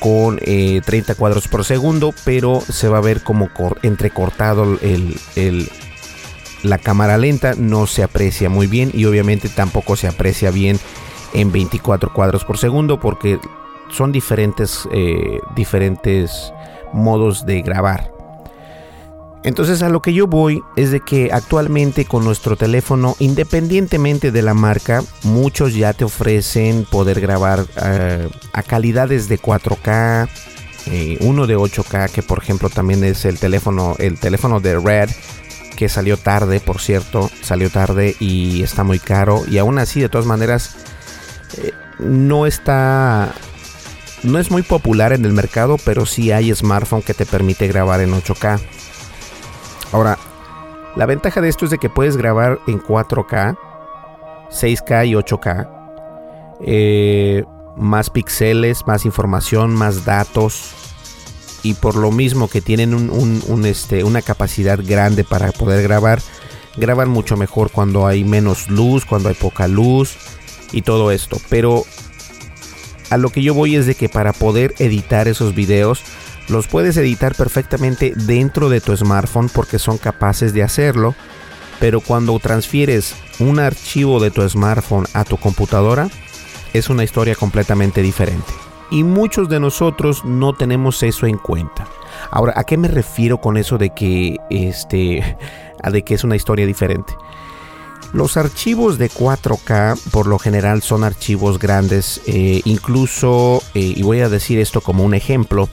con 0.00 0.38
30 0.38 0.90
eh, 0.90 1.14
cuadros 1.16 1.46
por 1.46 1.64
segundo, 1.64 2.14
pero 2.24 2.60
se 2.60 2.88
va 2.88 2.98
a 2.98 3.02
ver 3.02 3.22
como 3.22 3.50
entrecortado 3.82 4.78
el, 4.80 5.70
la 6.62 6.78
cámara 6.78 7.18
lenta, 7.18 7.54
no 7.56 7.86
se 7.86 8.02
aprecia 8.02 8.48
muy 8.48 8.66
bien 8.66 8.90
y 8.94 9.04
obviamente 9.04 9.48
tampoco 9.48 9.96
se 9.96 10.08
aprecia 10.08 10.50
bien 10.50 10.78
en 11.32 11.52
24 11.52 12.12
cuadros 12.12 12.44
por 12.44 12.58
segundo 12.58 12.98
porque 12.98 13.38
son 13.92 14.12
diferentes, 14.12 14.88
eh, 14.92 15.40
diferentes 15.54 16.52
modos 16.92 17.46
de 17.46 17.62
grabar. 17.62 18.12
Entonces 19.42 19.82
a 19.82 19.88
lo 19.88 20.02
que 20.02 20.12
yo 20.12 20.26
voy 20.26 20.62
es 20.76 20.90
de 20.90 21.00
que 21.00 21.30
actualmente 21.32 22.04
con 22.04 22.24
nuestro 22.24 22.56
teléfono, 22.56 23.16
independientemente 23.20 24.32
de 24.32 24.42
la 24.42 24.52
marca, 24.52 25.02
muchos 25.22 25.74
ya 25.74 25.94
te 25.94 26.04
ofrecen 26.04 26.84
poder 26.84 27.20
grabar 27.20 27.64
eh, 27.82 28.28
a 28.52 28.62
calidades 28.62 29.28
de 29.28 29.38
4K, 29.38 30.28
eh, 30.86 31.16
uno 31.22 31.46
de 31.46 31.56
8K, 31.56 32.10
que 32.10 32.22
por 32.22 32.42
ejemplo 32.42 32.68
también 32.68 33.02
es 33.02 33.24
el 33.24 33.38
teléfono, 33.38 33.96
el 33.98 34.20
teléfono 34.20 34.60
de 34.60 34.78
Red, 34.78 35.08
que 35.74 35.88
salió 35.88 36.18
tarde, 36.18 36.60
por 36.60 36.78
cierto, 36.78 37.30
salió 37.40 37.70
tarde 37.70 38.16
y 38.20 38.62
está 38.62 38.84
muy 38.84 38.98
caro. 38.98 39.42
Y 39.48 39.56
aún 39.56 39.78
así, 39.78 40.02
de 40.02 40.10
todas 40.10 40.26
maneras, 40.26 40.76
no 41.98 42.44
está 42.44 43.32
no 44.22 44.38
es 44.38 44.50
muy 44.50 44.62
popular 44.62 45.12
en 45.12 45.24
el 45.24 45.32
mercado, 45.32 45.76
pero 45.84 46.06
sí 46.06 46.32
hay 46.32 46.54
smartphone 46.54 47.02
que 47.02 47.14
te 47.14 47.26
permite 47.26 47.66
grabar 47.66 48.00
en 48.00 48.12
8K. 48.12 48.60
Ahora, 49.92 50.18
la 50.96 51.06
ventaja 51.06 51.40
de 51.40 51.48
esto 51.48 51.64
es 51.64 51.70
de 51.70 51.78
que 51.78 51.88
puedes 51.88 52.16
grabar 52.16 52.60
en 52.66 52.80
4K, 52.80 53.56
6K 54.50 55.06
y 55.06 55.12
8K. 55.14 55.68
Eh, 56.62 57.44
más 57.76 58.10
píxeles, 58.10 58.86
más 58.86 59.04
información, 59.04 59.74
más 59.74 60.04
datos. 60.04 60.72
Y 61.62 61.74
por 61.74 61.96
lo 61.96 62.10
mismo 62.10 62.48
que 62.48 62.60
tienen 62.60 62.94
un, 62.94 63.66
este, 63.66 64.02
una 64.04 64.22
capacidad 64.22 64.78
grande 64.82 65.24
para 65.24 65.52
poder 65.52 65.82
grabar, 65.82 66.20
graban 66.76 67.10
mucho 67.10 67.36
mejor 67.36 67.70
cuando 67.70 68.06
hay 68.06 68.24
menos 68.24 68.68
luz, 68.68 69.04
cuando 69.04 69.28
hay 69.28 69.34
poca 69.34 69.68
luz 69.68 70.16
y 70.72 70.82
todo 70.82 71.10
esto. 71.10 71.36
Pero 71.50 71.84
a 73.10 73.16
lo 73.16 73.30
que 73.30 73.42
yo 73.42 73.54
voy 73.54 73.76
es 73.76 73.86
de 73.86 73.94
que 73.94 74.08
para 74.08 74.32
poder 74.32 74.74
editar 74.78 75.28
esos 75.28 75.54
videos, 75.54 76.02
los 76.48 76.66
puedes 76.66 76.96
editar 76.96 77.34
perfectamente 77.34 78.12
dentro 78.14 78.68
de 78.68 78.80
tu 78.80 78.96
smartphone 78.96 79.48
porque 79.48 79.78
son 79.78 79.98
capaces 79.98 80.52
de 80.52 80.62
hacerlo. 80.62 81.14
Pero 81.78 82.00
cuando 82.00 82.38
transfieres 82.38 83.14
un 83.38 83.58
archivo 83.58 84.20
de 84.20 84.30
tu 84.30 84.46
smartphone 84.48 85.06
a 85.14 85.24
tu 85.24 85.36
computadora, 85.36 86.08
es 86.72 86.88
una 86.88 87.04
historia 87.04 87.34
completamente 87.34 88.02
diferente. 88.02 88.52
Y 88.90 89.04
muchos 89.04 89.48
de 89.48 89.60
nosotros 89.60 90.24
no 90.24 90.52
tenemos 90.52 91.02
eso 91.02 91.26
en 91.26 91.38
cuenta. 91.38 91.86
Ahora, 92.30 92.54
¿a 92.56 92.64
qué 92.64 92.76
me 92.76 92.88
refiero 92.88 93.40
con 93.40 93.56
eso 93.56 93.78
de 93.78 93.90
que 93.90 94.36
este 94.50 95.36
de 95.90 96.02
que 96.02 96.14
es 96.14 96.24
una 96.24 96.36
historia 96.36 96.66
diferente? 96.66 97.14
Los 98.12 98.36
archivos 98.36 98.98
de 98.98 99.08
4K 99.08 99.98
por 100.10 100.26
lo 100.26 100.38
general 100.38 100.82
son 100.82 101.04
archivos 101.04 101.58
grandes, 101.58 102.20
eh, 102.26 102.60
incluso, 102.64 103.62
eh, 103.74 103.94
y 103.96 104.02
voy 104.02 104.20
a 104.20 104.28
decir 104.28 104.58
esto 104.58 104.80
como 104.80 105.04
un 105.04 105.14
ejemplo, 105.14 105.68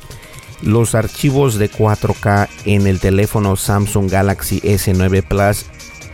los 0.62 0.96
archivos 0.96 1.56
de 1.56 1.70
4K 1.70 2.48
en 2.66 2.88
el 2.88 3.00
teléfono 3.00 3.56
Samsung 3.56 4.10
Galaxy 4.10 4.60
S9 4.62 5.24
Plus 5.28 5.66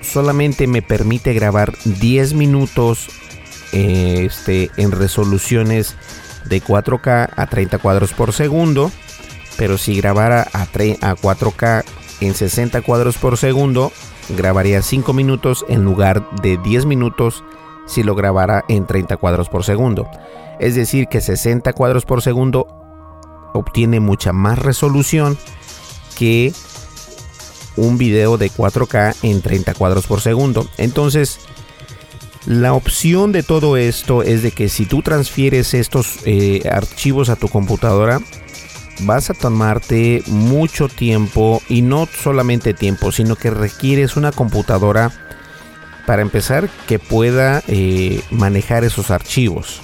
solamente 0.04 0.68
me 0.68 0.82
permite 0.82 1.34
grabar 1.34 1.74
10 1.86 2.34
minutos 2.34 3.08
eh, 3.72 4.26
este, 4.26 4.70
en 4.78 4.92
resoluciones 4.92 5.96
de 6.46 6.62
4K 6.62 7.30
a 7.36 7.48
30 7.48 7.80
cuadros 7.80 8.14
por 8.14 8.34
segundo. 8.34 8.92
Pero 9.58 9.78
si 9.78 9.96
grabara 9.96 10.48
a, 10.54 10.64
a 10.64 10.66
4K 10.68 11.84
en 12.22 12.34
60 12.34 12.82
cuadros 12.82 13.18
por 13.18 13.38
segundo, 13.38 13.92
grabaría 14.30 14.82
5 14.82 15.14
minutos 15.14 15.66
en 15.68 15.84
lugar 15.84 16.30
de 16.42 16.58
10 16.58 16.86
minutos 16.86 17.44
si 17.86 18.04
lo 18.04 18.16
grabara 18.16 18.64
en 18.68 18.86
30 18.86 19.18
cuadros 19.18 19.50
por 19.50 19.64
segundo. 19.64 20.08
Es 20.60 20.76
decir, 20.76 21.08
que 21.08 21.22
60 21.22 21.74
cuadros 21.74 22.06
por 22.06 22.22
segundo 22.22 22.68
obtiene 23.54 24.00
mucha 24.00 24.34
más 24.34 24.60
resolución 24.60 25.38
que 26.18 26.54
un 27.76 27.98
video 27.98 28.38
de 28.38 28.52
4K 28.52 29.16
en 29.24 29.42
30 29.42 29.74
cuadros 29.74 30.08
por 30.08 30.22
segundo. 30.22 30.68
Entonces, 30.78 31.40
la 32.46 32.74
opción 32.74 33.32
de 33.32 33.44
todo 33.44 33.78
esto 33.78 34.22
es 34.22 34.44
de 34.44 34.52
que 34.52 34.70
si 34.70 34.86
tú 34.86 35.02
transfieres 35.02 35.74
estos 35.74 36.20
eh, 36.26 36.62
archivos 36.72 37.30
a 37.30 37.36
tu 37.36 37.48
computadora, 37.48 38.20
vas 39.02 39.30
a 39.30 39.34
tomarte 39.34 40.24
mucho 40.28 40.88
tiempo 40.88 41.62
y 41.70 41.82
no 41.82 42.08
solamente 42.08 42.74
tiempo, 42.74 43.12
sino 43.12 43.36
que 43.36 43.50
requieres 43.50 44.16
una 44.16 44.32
computadora 44.32 45.12
para 46.06 46.22
empezar 46.22 46.70
que 46.88 47.00
pueda 47.00 47.64
eh, 47.68 48.22
manejar 48.32 48.84
esos 48.84 49.12
archivos. 49.12 49.82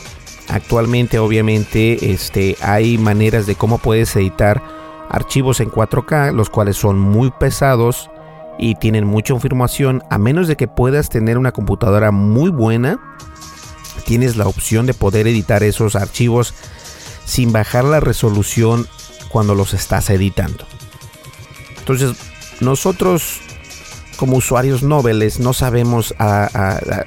Actualmente 0.49 1.19
obviamente 1.19 2.11
este, 2.11 2.57
hay 2.61 2.97
maneras 2.97 3.45
de 3.45 3.55
cómo 3.55 3.77
puedes 3.77 4.15
editar 4.15 4.61
archivos 5.09 5.59
en 5.59 5.69
4K, 5.69 6.33
los 6.33 6.49
cuales 6.49 6.77
son 6.77 6.99
muy 6.99 7.31
pesados 7.31 8.09
y 8.57 8.75
tienen 8.75 9.05
mucha 9.05 9.33
información, 9.33 10.03
a 10.09 10.17
menos 10.17 10.47
de 10.47 10.57
que 10.57 10.67
puedas 10.67 11.09
tener 11.09 11.37
una 11.37 11.51
computadora 11.51 12.11
muy 12.11 12.49
buena, 12.49 12.99
tienes 14.05 14.35
la 14.35 14.47
opción 14.47 14.85
de 14.85 14.93
poder 14.93 15.27
editar 15.27 15.63
esos 15.63 15.95
archivos 15.95 16.53
sin 17.29 17.51
bajar 17.51 17.83
la 17.83 17.99
resolución 17.99 18.87
cuando 19.29 19.53
los 19.53 19.73
estás 19.73 20.09
editando. 20.09 20.65
Entonces, 21.77 22.15
nosotros 22.59 23.39
como 24.17 24.35
usuarios 24.35 24.83
noveles 24.83 25.39
no 25.39 25.53
sabemos 25.53 26.13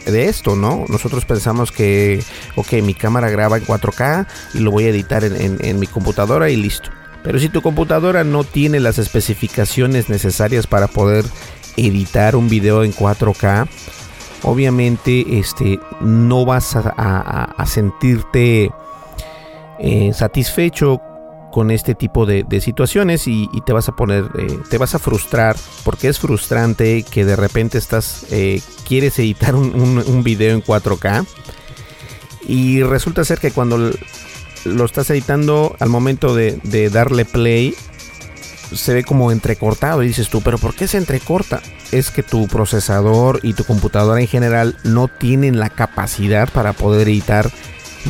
de 0.06 0.28
esto, 0.28 0.56
¿no? 0.56 0.86
Nosotros 0.88 1.26
pensamos 1.26 1.72
que, 1.72 2.22
ok, 2.56 2.74
mi 2.82 2.94
cámara 2.94 3.28
graba 3.28 3.58
en 3.58 3.66
4K 3.66 4.26
y 4.54 4.60
lo 4.60 4.70
voy 4.70 4.84
a 4.84 4.90
editar 4.90 5.24
en 5.24 5.78
mi 5.78 5.86
computadora 5.86 6.48
y 6.48 6.56
listo. 6.56 6.90
Pero 7.22 7.38
si 7.38 7.48
tu 7.48 7.60
computadora 7.60 8.24
no 8.24 8.44
tiene 8.44 8.80
las 8.80 8.98
especificaciones 8.98 10.08
necesarias 10.08 10.66
para 10.66 10.86
poder 10.86 11.24
editar 11.76 12.36
un 12.36 12.48
video 12.48 12.84
en 12.84 12.94
4K, 12.94 13.68
obviamente 14.42 15.38
este, 15.38 15.78
no 16.00 16.44
vas 16.44 16.76
a, 16.76 17.64
sentirte 17.66 18.70
eh, 19.82 20.12
satisfecho 20.14 21.00
con 21.52 21.70
este 21.70 21.94
tipo 21.94 22.24
de, 22.24 22.46
situaciones 22.62 23.28
y, 23.28 23.46
te 23.66 23.74
vas 23.74 23.88
a 23.88 23.92
poner, 23.92 24.24
eh, 24.38 24.58
te 24.70 24.78
vas 24.78 24.94
a 24.94 24.98
frustrar 24.98 25.54
porque 25.84 26.08
es 26.08 26.18
frustrante 26.18 27.02
que 27.02 27.26
de 27.26 27.36
repente 27.36 27.76
estás, 27.76 28.24
eh, 28.30 28.62
quieres 28.88 29.18
editar 29.18 29.54
un, 29.54 30.02
un, 30.06 30.22
video 30.22 30.54
en 30.54 30.62
4K 30.62 31.26
y 32.48 32.82
resulta 32.82 33.24
ser 33.24 33.38
que 33.38 33.50
cuando 33.50 33.90
lo 34.64 34.84
estás 34.84 35.10
editando 35.10 35.76
al 35.80 35.88
momento 35.88 36.34
de, 36.34 36.90
darle 36.90 37.24
play, 37.24 37.74
se 38.72 38.94
ve 38.94 39.04
como 39.04 39.32
entrecortado 39.32 40.02
y 40.02 40.08
dices 40.08 40.28
tú, 40.28 40.40
pero 40.42 40.58
¿por 40.58 40.74
qué 40.74 40.88
se 40.88 40.98
entrecorta? 40.98 41.60
Es 41.90 42.10
que 42.10 42.22
tu 42.22 42.46
procesador 42.48 43.40
y 43.42 43.52
tu 43.54 43.64
computadora 43.64 44.20
en 44.20 44.28
general 44.28 44.78
no 44.84 45.08
tienen 45.08 45.58
la 45.58 45.68
capacidad 45.68 46.48
para 46.50 46.72
poder 46.72 47.08
editar 47.08 47.50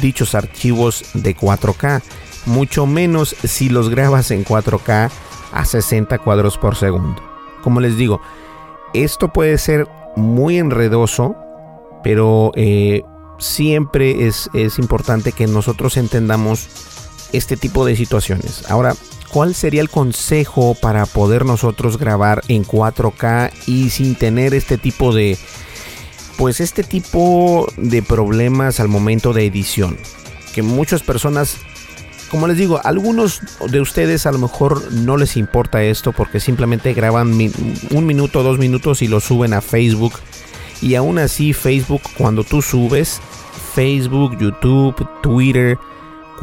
dichos 0.01 0.35
archivos 0.35 1.05
de 1.15 1.37
4K, 1.37 2.03
mucho 2.47 2.87
menos 2.87 3.37
si 3.45 3.69
los 3.69 3.89
grabas 3.89 4.31
en 4.31 4.45
4K 4.45 5.11
a 5.53 5.65
60 5.65 6.19
cuadros 6.19 6.59
por 6.59 6.77
segundo. 6.77 7.23
Como 7.63 7.81
les 7.81 7.97
digo, 7.97 8.21
esto 8.95 9.29
puede 9.29 9.59
ser 9.59 9.89
muy 10.17 10.59
enredoso, 10.59 11.37
pero 12.03 12.53
eh, 12.55 13.03
siempre 13.39 14.27
es, 14.27 14.49
importante 14.79 15.33
que 15.33 15.47
nosotros 15.47 15.97
entendamos 15.97 16.69
este 17.33 17.57
tipo 17.57 17.85
de 17.85 17.97
situaciones. 17.97 18.69
Ahora, 18.71 18.95
¿cuál 19.31 19.55
sería 19.55 19.81
el 19.81 19.91
consejo 19.91 20.75
para 20.75 21.07
poder 21.07 21.45
nosotros 21.45 21.99
grabar 21.99 22.43
en 22.49 22.65
4K 22.65 23.51
y 23.67 23.91
sin 23.91 24.15
tener 24.15 24.55
este 24.55 24.79
tipo 24.79 25.15
de 25.15 25.39
pues 26.37 26.61
este 26.61 26.83
tipo 26.83 27.67
de 27.77 28.03
problemas 28.03 28.81
al 28.81 28.89
momento 28.89 29.33
de 29.33 29.47
edición? 29.47 29.97
Que 30.55 30.63
muchas 30.63 31.03
personas 31.03 31.59
como 32.33 32.47
les 32.47 32.57
digo, 32.57 32.81
algunos 32.83 33.43
de 33.69 33.79
ustedes 33.83 34.25
a 34.25 34.33
lo 34.33 34.39
mejor 34.39 34.91
no 34.91 35.19
les 35.19 35.37
importa 35.37 35.83
esto 35.83 36.13
porque 36.13 36.41
simplemente 36.41 36.95
graban 36.95 37.31
un 37.91 38.07
minuto, 38.07 38.43
dos 38.43 38.59
minutos 38.59 39.03
y 39.03 39.07
lo 39.07 39.21
suben 39.21 39.53
a 39.53 39.61
Facebook. 39.61 40.15
Y 40.81 40.95
aún 40.95 41.19
así 41.19 41.53
Facebook 41.53 42.01
cuando 42.17 42.43
tú 42.43 42.63
subes 42.63 43.21
Facebook, 43.75 44.39
YouTube, 44.39 45.07
Twitter, 45.23 45.79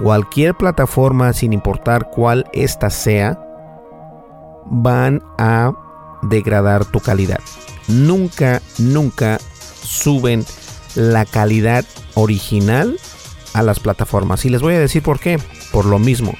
cualquier 0.01 0.55
plataforma, 0.55 1.33
sin 1.33 1.53
importar 1.53 2.09
cuál 2.11 2.45
esta 2.53 2.91
sea, 2.91 3.39
van 4.65 5.23
a 5.37 5.71
degradar 6.21 6.85
tu 6.85 6.99
calidad. 6.99 7.39
Nunca, 7.87 8.61
nunca 8.77 9.39
suben 9.89 10.45
la 10.95 11.25
calidad 11.25 11.85
original 12.13 12.97
a 13.53 13.63
las 13.63 13.79
plataformas. 13.79 14.45
Y 14.45 14.49
les 14.49 14.61
voy 14.61 14.75
a 14.75 14.79
decir 14.79 15.01
por 15.01 15.19
qué. 15.19 15.39
Por 15.71 15.85
lo 15.85 15.99
mismo 15.99 16.33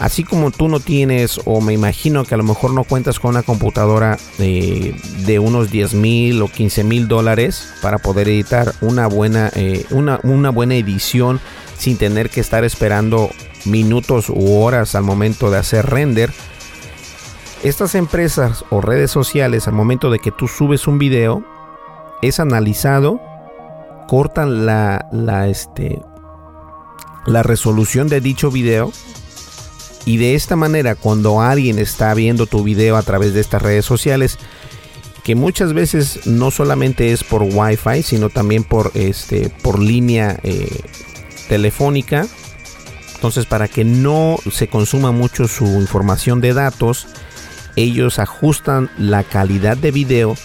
así 0.00 0.24
como 0.24 0.50
tú 0.50 0.68
no 0.68 0.80
tienes, 0.80 1.40
o 1.44 1.60
me 1.60 1.72
imagino 1.72 2.24
que 2.24 2.34
a 2.34 2.38
lo 2.38 2.44
mejor 2.44 2.72
no 2.72 2.84
cuentas 2.84 3.18
con 3.18 3.30
una 3.30 3.42
computadora 3.42 4.18
de, 4.38 5.38
unos 5.38 5.70
10 5.70 5.94
mil 5.94 6.42
o 6.42 6.48
15 6.48 6.84
mil 6.84 7.08
dólares 7.08 7.72
para 7.82 7.98
poder 7.98 8.28
editar 8.28 8.74
una 8.80 9.06
buena, 9.06 9.50
eh, 9.54 9.84
una, 9.90 10.20
una 10.22 10.50
buena 10.50 10.74
edición 10.74 11.40
sin 11.76 11.96
tener 11.98 12.30
que 12.30 12.40
estar 12.40 12.64
esperando 12.64 13.30
minutos 13.64 14.30
u 14.30 14.58
horas 14.58 14.94
al 14.94 15.02
momento 15.02 15.50
de 15.50 15.58
hacer 15.58 15.86
render. 15.86 16.32
Estas 17.62 17.94
empresas 17.94 18.64
o 18.70 18.80
redes 18.80 19.10
sociales 19.10 19.66
al 19.66 19.74
momento 19.74 20.10
de 20.10 20.18
que 20.18 20.30
tú 20.30 20.46
subes 20.46 20.86
un 20.86 20.98
video 20.98 21.44
es 22.22 22.40
analizado, 22.40 23.20
cortan 24.08 24.66
la, 24.66 25.08
la, 25.12 25.48
este, 25.48 26.00
la 27.26 27.42
resolución 27.42 28.08
de 28.08 28.20
dicho 28.20 28.50
video 28.50 28.92
y 30.06 30.18
de 30.18 30.36
esta 30.36 30.54
manera, 30.54 30.94
cuando 30.94 31.40
alguien 31.40 31.80
está 31.80 32.14
viendo 32.14 32.46
tu 32.46 32.62
video 32.62 32.96
a 32.96 33.02
través 33.02 33.34
de 33.34 33.40
estas 33.40 33.60
redes 33.60 33.84
sociales, 33.84 34.38
que 35.24 35.34
muchas 35.34 35.72
veces 35.72 36.28
no 36.28 36.52
solamente 36.52 37.12
es 37.12 37.24
por 37.24 37.42
Wi-Fi, 37.42 38.04
sino 38.04 38.30
también 38.30 38.62
por, 38.62 38.92
este, 38.94 39.50
por 39.50 39.80
línea 39.80 40.38
eh, 40.44 40.68
telefónica. 41.48 42.24
Entonces, 43.16 43.46
para 43.46 43.66
que 43.66 43.84
no 43.84 44.36
se 44.52 44.68
consuma 44.68 45.10
mucho 45.10 45.48
su 45.48 45.64
información 45.64 46.40
de 46.40 46.54
datos, 46.54 47.08
ellos 47.74 48.20
ajustan 48.20 48.88
la 48.98 49.24
calidad 49.24 49.76
de 49.76 49.90
video 49.90 50.36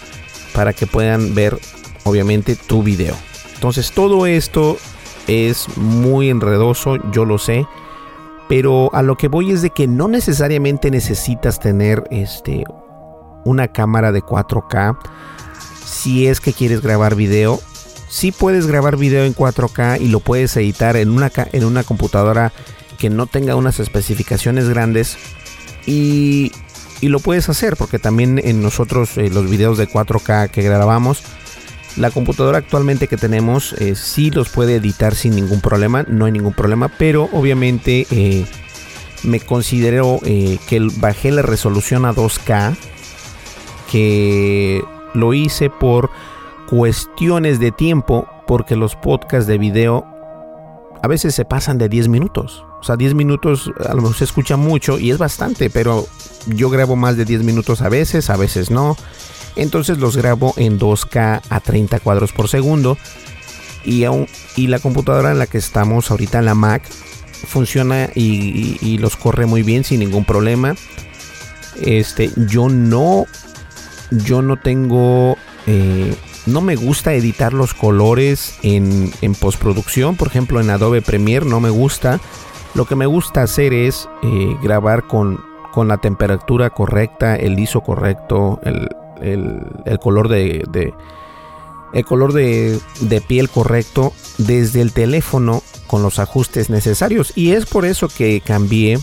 para 0.54 0.74
que 0.74 0.88
puedan 0.88 1.36
ver, 1.36 1.60
obviamente, 2.04 2.56
tu 2.56 2.84
video. 2.84 3.16
Entonces, 3.56 3.92
todo 3.92 4.26
esto 4.26 4.78
es 5.28 5.68
muy 5.78 6.30
enredoso, 6.30 6.98
yo 7.12 7.26
lo 7.26 7.38
sé 7.38 7.66
pero 8.52 8.94
a 8.94 9.02
lo 9.02 9.16
que 9.16 9.30
voy 9.30 9.52
es 9.52 9.62
de 9.62 9.70
que 9.70 9.88
no 9.88 10.10
necesariamente 10.10 10.92
necesitas 10.92 11.58
tener 11.58 12.04
este 12.12 12.66
una 13.46 13.70
cámara 13.70 14.12
de 14.12 14.22
4K 14.22 14.98
si 15.86 16.28
es 16.28 16.42
que 16.42 16.52
quieres 16.52 16.82
grabar 16.82 17.16
video. 17.16 17.62
Sí 18.10 18.34
puedes 18.34 18.68
grabar 18.68 18.98
video 18.98 19.24
en 19.24 19.34
4K 19.34 20.02
y 20.02 20.10
lo 20.10 20.20
puedes 20.20 20.58
editar 20.58 20.98
en 20.98 21.12
una, 21.12 21.32
en 21.54 21.64
una 21.64 21.86
computadora 21.86 22.52
que 22.98 23.10
no 23.10 23.26
tenga 23.26 23.56
unas 23.56 23.80
especificaciones 23.80 24.68
grandes 24.68 25.18
y, 25.86 26.52
lo 27.10 27.20
puedes 27.20 27.50
hacer 27.50 27.78
porque 27.78 28.00
también 28.00 28.40
en 28.44 28.62
nosotros 28.62 29.18
eh, 29.18 29.30
los 29.30 29.50
videos 29.50 29.78
de 29.78 29.88
4K 29.88 30.50
que 30.50 30.62
grabamos 30.62 31.24
la 31.98 32.10
computadora 32.10 32.58
actualmente 32.58 33.08
que 33.08 33.18
tenemos 33.18 33.74
eh, 33.74 33.96
sí 33.96 34.32
los 34.32 34.50
puede 34.50 34.76
editar 34.76 35.14
sin 35.14 35.36
ningún 35.36 35.62
problema, 35.62 36.04
no 36.04 36.26
hay 36.26 36.32
ningún 36.32 36.54
problema, 36.54 36.88
pero 36.88 37.30
obviamente 37.34 38.08
eh, 38.12 38.46
me 39.24 39.40
considero 39.40 40.20
eh, 40.24 40.58
que 40.68 40.80
bajé 40.98 41.32
la 41.32 41.42
resolución 41.42 42.06
a 42.06 42.14
2K, 42.14 42.76
que 43.92 44.82
lo 45.14 45.34
hice 45.34 45.70
por 45.70 46.10
cuestiones 46.70 47.60
de 47.60 47.72
tiempo 47.72 48.28
porque 48.48 48.78
los 48.78 48.96
podcasts 48.96 49.48
de 49.48 49.58
video 49.58 50.08
a 51.02 51.08
veces 51.08 51.34
se 51.34 51.46
pasan 51.46 51.78
de 51.78 51.90
10 51.90 52.08
minutos. 52.08 52.66
O 52.80 52.84
sea, 52.84 52.96
10 52.96 53.16
minutos 53.16 53.72
a 53.88 53.94
lo 53.94 54.02
mejor 54.02 54.16
se 54.16 54.24
escucha 54.24 54.58
mucho 54.58 55.00
y 55.00 55.12
es 55.12 55.18
bastante, 55.18 55.70
pero 55.70 56.08
yo 56.48 56.70
grabo 56.70 56.96
más 56.96 57.18
de 57.18 57.26
10 57.26 57.44
minutos 57.44 57.82
a 57.82 57.90
veces, 57.90 58.30
a 58.30 58.38
veces 58.38 58.72
no. 58.72 58.98
Entonces 59.56 59.98
los 59.98 60.16
grabo 60.16 60.54
en 60.58 60.80
2K 60.80 61.42
a 61.50 61.60
30 61.60 62.00
cuadros 62.00 62.32
por 62.32 62.48
segundo. 62.48 62.98
Y, 63.84 64.04
aún, 64.04 64.28
y 64.56 64.68
la 64.68 64.80
computadora 64.80 65.32
en 65.32 65.40
la 65.40 65.48
que 65.48 65.58
estamos 65.58 66.12
ahorita, 66.12 66.42
la 66.42 66.54
Mac, 66.54 66.84
funciona 67.48 68.10
y, 68.14 68.98
los 69.00 69.16
corre 69.16 69.46
muy 69.46 69.64
bien 69.64 69.84
sin 69.84 70.00
ningún 70.00 70.26
problema. 70.26 70.76
Este, 71.82 72.32
yo 72.36 72.70
no, 72.70 73.26
yo 74.12 74.42
no 74.42 74.58
tengo, 74.58 75.38
eh, 75.66 76.16
no 76.46 76.62
me 76.62 76.76
gusta 76.76 77.14
editar 77.14 77.54
los 77.54 77.74
colores 77.74 78.58
en, 78.64 79.12
en, 79.22 79.36
postproducción. 79.36 80.16
Por 80.16 80.28
ejemplo, 80.28 80.60
en 80.60 80.70
Adobe 80.70 81.02
Premiere 81.02 81.46
no 81.46 81.60
me 81.60 81.70
gusta. 81.70 82.20
Lo 82.74 82.86
que 82.86 82.96
me 82.96 83.06
gusta 83.06 83.44
hacer 83.44 83.74
es 83.74 84.08
eh, 84.24 84.56
grabar 84.64 85.08
con, 85.08 85.44
con 85.72 85.88
la 85.88 85.98
temperatura 85.98 86.70
correcta, 86.70 87.36
el 87.36 87.60
ISO 87.60 87.82
correcto, 87.82 88.60
el, 88.64 88.90
el, 89.22 90.00
color 90.00 90.30
de, 90.30 90.94
el 91.94 92.06
color 92.06 92.34
de, 92.34 92.80
piel 93.28 93.50
correcto 93.50 94.14
desde 94.38 94.82
el 94.82 94.94
teléfono 94.94 95.64
con 95.88 96.02
los 96.02 96.20
ajustes 96.20 96.70
necesarios 96.70 97.34
y 97.36 97.52
es 97.52 97.66
por 97.66 97.86
eso 97.86 98.08
que 98.08 98.42
cambié 98.42 99.00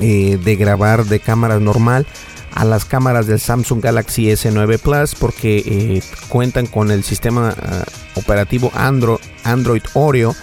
eh, 0.00 0.38
de 0.42 0.56
grabar 0.56 1.04
de 1.04 1.20
cámara 1.20 1.60
normal 1.60 2.06
a 2.54 2.64
las 2.64 2.84
cámaras 2.84 3.26
del 3.26 3.40
Samsung 3.40 3.82
Galaxy 3.82 4.26
S9 4.26 4.78
Plus 4.78 5.14
porque 5.14 5.58
eh, 5.58 6.02
cuentan 6.28 6.66
con 6.66 6.90
el 6.90 7.04
sistema 7.04 7.54
ah, 7.60 7.84
operativo 8.14 8.70
Android, 8.74 9.82
Oreo 9.94 10.34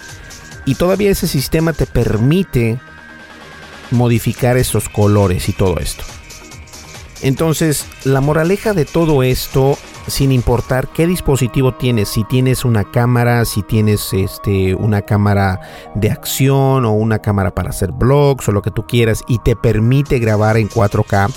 y 0.64 0.74
todavía 0.74 1.10
ese 1.10 1.28
sistema 1.28 1.72
te 1.72 1.86
permite 1.86 2.78
modificar 3.90 4.56
esos 4.56 4.88
colores 4.88 5.48
y 5.48 5.52
todo 5.52 5.78
esto. 5.78 6.04
Entonces, 7.22 7.86
la 8.04 8.20
moraleja 8.20 8.74
de 8.74 8.84
todo 8.84 9.22
esto, 9.22 9.78
sin 10.06 10.32
importar 10.32 10.88
qué 10.88 11.06
dispositivo 11.06 11.74
tienes, 11.74 12.10
si 12.10 12.24
tienes 12.24 12.64
una 12.64 12.84
cámara, 12.90 13.44
si 13.44 13.62
tienes 13.62 14.12
este, 14.12 14.74
una 14.74 15.02
cámara 15.02 15.60
de 15.94 16.10
acción 16.10 16.84
o 16.84 16.92
una 16.92 17.20
cámara 17.20 17.54
para 17.54 17.70
hacer 17.70 17.92
blogs 17.92 18.48
o 18.48 18.52
lo 18.52 18.60
que 18.60 18.70
tú 18.70 18.86
quieras 18.86 19.22
y 19.28 19.38
te 19.38 19.56
permite 19.56 20.18
grabar 20.18 20.58
en 20.58 20.68
4K, 20.68 21.32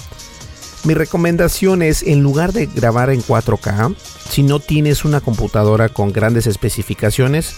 mi 0.85 0.93
recomendación 0.93 1.81
es, 1.81 2.03
en 2.03 2.21
lugar 2.21 2.53
de 2.53 2.65
grabar 2.65 3.09
en 3.09 3.21
4K, 3.21 3.95
si 3.97 4.43
no 4.43 4.59
tienes 4.59 5.03
una 5.03 5.19
computadora 5.19 5.89
con 5.89 6.13
grandes 6.13 6.47
especificaciones, 6.47 7.55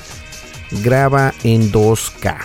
graba 0.84 1.34
en 1.43 1.71
2K. 1.71 2.38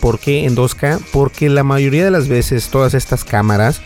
¿Por 0.00 0.18
qué 0.18 0.46
en 0.46 0.56
2K? 0.56 1.00
Porque 1.12 1.48
la 1.48 1.62
mayoría 1.62 2.04
de 2.04 2.10
las 2.10 2.28
veces 2.28 2.68
todas 2.68 2.94
estas 2.94 3.24
cámaras 3.24 3.80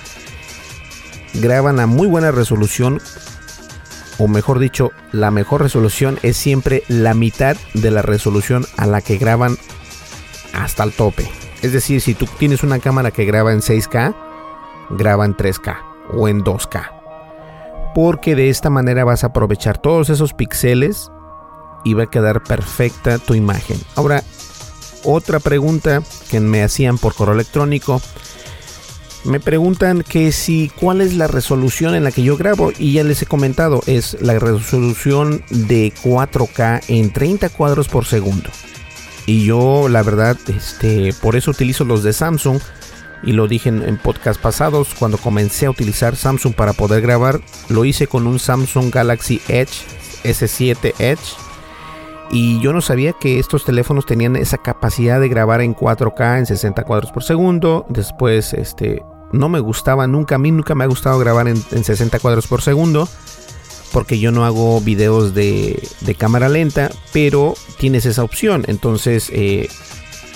graban 1.34 1.78
a 1.78 1.86
muy 1.86 2.06
buena 2.06 2.30
resolución, 2.30 3.00
o 4.16 4.28
mejor 4.28 4.58
dicho, 4.58 4.90
la 5.12 5.30
mejor 5.30 5.62
resolución 5.62 6.18
es 6.22 6.36
siempre 6.36 6.82
la 6.88 7.12
mitad 7.12 7.56
de 7.74 7.90
la 7.90 8.02
resolución 8.02 8.66
a 8.76 8.86
la 8.86 9.02
que 9.02 9.18
graban 9.18 9.58
hasta 10.54 10.84
el 10.84 10.92
tope. 10.92 11.30
Es 11.60 11.72
decir, 11.72 12.00
si 12.00 12.14
tú 12.14 12.26
tienes 12.38 12.62
una 12.62 12.78
cámara 12.78 13.10
que 13.10 13.26
graba 13.26 13.52
en 13.52 13.60
6K, 13.60 14.16
graba 14.90 15.26
en 15.26 15.36
3K 15.36 15.87
o 16.14 16.28
en 16.28 16.42
2K. 16.42 16.90
Porque 17.94 18.34
de 18.34 18.48
esta 18.50 18.70
manera 18.70 19.04
vas 19.04 19.24
a 19.24 19.28
aprovechar 19.28 19.78
todos 19.78 20.10
esos 20.10 20.34
píxeles 20.34 21.10
y 21.84 21.94
va 21.94 22.04
a 22.04 22.10
quedar 22.10 22.42
perfecta 22.42 23.18
tu 23.18 23.34
imagen. 23.34 23.78
Ahora, 23.96 24.22
otra 25.04 25.40
pregunta 25.40 26.02
que 26.30 26.40
me 26.40 26.62
hacían 26.62 26.98
por 26.98 27.14
correo 27.14 27.34
electrónico 27.34 28.00
me 29.24 29.40
preguntan 29.40 30.02
que 30.02 30.32
si 30.32 30.70
cuál 30.80 31.00
es 31.00 31.14
la 31.14 31.26
resolución 31.26 31.94
en 31.94 32.04
la 32.04 32.12
que 32.12 32.22
yo 32.22 32.36
grabo 32.36 32.72
y 32.78 32.92
ya 32.92 33.04
les 33.04 33.20
he 33.22 33.26
comentado, 33.26 33.82
es 33.86 34.16
la 34.20 34.38
resolución 34.38 35.44
de 35.50 35.92
4K 36.02 36.84
en 36.88 37.12
30 37.12 37.48
cuadros 37.50 37.88
por 37.88 38.04
segundo. 38.04 38.48
Y 39.26 39.44
yo 39.44 39.88
la 39.88 40.02
verdad, 40.02 40.38
este, 40.48 41.12
por 41.20 41.36
eso 41.36 41.50
utilizo 41.50 41.84
los 41.84 42.02
de 42.02 42.12
Samsung 42.12 42.60
y 43.22 43.32
lo 43.32 43.48
dije 43.48 43.68
en, 43.68 43.98
podcast 43.98 44.40
pasados 44.40 44.94
cuando 44.98 45.18
comencé 45.18 45.66
a 45.66 45.70
utilizar 45.70 46.16
Samsung 46.16 46.54
para 46.54 46.72
poder 46.72 47.02
grabar, 47.02 47.40
lo 47.68 47.84
hice 47.84 48.06
con 48.06 48.26
un 48.26 48.38
Samsung 48.38 48.90
Galaxy 48.92 49.40
Edge 49.48 49.84
S7 50.24 50.94
Edge 50.98 51.48
y 52.30 52.60
yo 52.60 52.72
no 52.72 52.80
sabía 52.80 53.14
que 53.14 53.38
estos 53.38 53.64
teléfonos 53.64 54.04
tenían 54.04 54.36
esa 54.36 54.58
capacidad 54.58 55.20
de 55.20 55.28
grabar 55.28 55.62
en 55.62 55.74
4K 55.74 56.38
en 56.38 56.46
60 56.46 56.84
cuadros 56.84 57.10
por 57.10 57.22
segundo. 57.22 57.86
Después, 57.88 58.52
este, 58.52 59.02
no 59.32 59.48
me 59.48 59.60
gustaba 59.60 60.06
nunca, 60.06 60.34
a 60.34 60.38
mí 60.38 60.50
nunca 60.50 60.74
me 60.74 60.84
ha 60.84 60.88
gustado 60.88 61.18
grabar 61.18 61.48
en, 61.48 61.56
60 61.56 62.18
cuadros 62.18 62.46
por 62.46 62.60
segundo. 62.60 63.08
Porque 63.92 64.18
yo 64.18 64.30
no 64.30 64.44
hago 64.44 64.82
videos 64.82 65.32
de, 65.32 65.80
cámara 66.18 66.50
lenta, 66.50 66.90
pero 67.14 67.54
tienes 67.78 68.04
esa 68.04 68.22
opción. 68.22 68.64
Entonces, 68.66 69.30
eh, 69.32 69.70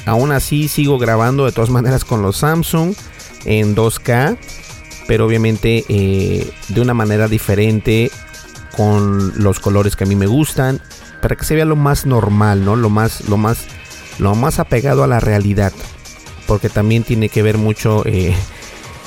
aún 0.06 0.32
así 0.32 0.68
sigo 0.68 0.98
grabando 0.98 1.44
de 1.44 1.52
todas 1.52 1.70
maneras 1.70 2.04
con 2.04 2.22
los 2.22 2.38
Samsung 2.38 2.94
en 3.44 3.74
2K. 3.74 4.38
Pero 5.08 5.26
obviamente 5.26 5.84
eh, 5.88 6.50
de 6.68 6.80
una 6.80 6.94
manera 6.94 7.28
diferente 7.28 8.10
con 8.76 9.42
los 9.42 9.60
colores 9.60 9.96
que 9.96 10.04
a 10.04 10.06
mí 10.06 10.14
me 10.14 10.26
gustan 10.26 10.80
para 11.22 11.36
que 11.36 11.44
se 11.44 11.54
vea 11.54 11.64
lo 11.64 11.76
más 11.76 12.04
normal, 12.04 12.64
¿no? 12.64 12.76
Lo 12.76 12.90
más, 12.90 13.28
lo 13.28 13.36
más, 13.36 13.66
lo 14.18 14.34
más 14.34 14.58
apegado 14.58 15.04
a 15.04 15.06
la 15.06 15.20
realidad. 15.20 15.72
Porque 16.46 16.68
también 16.68 17.04
tiene 17.04 17.28
que 17.28 17.42
ver 17.42 17.56
mucho. 17.56 18.02
Eh, 18.04 18.34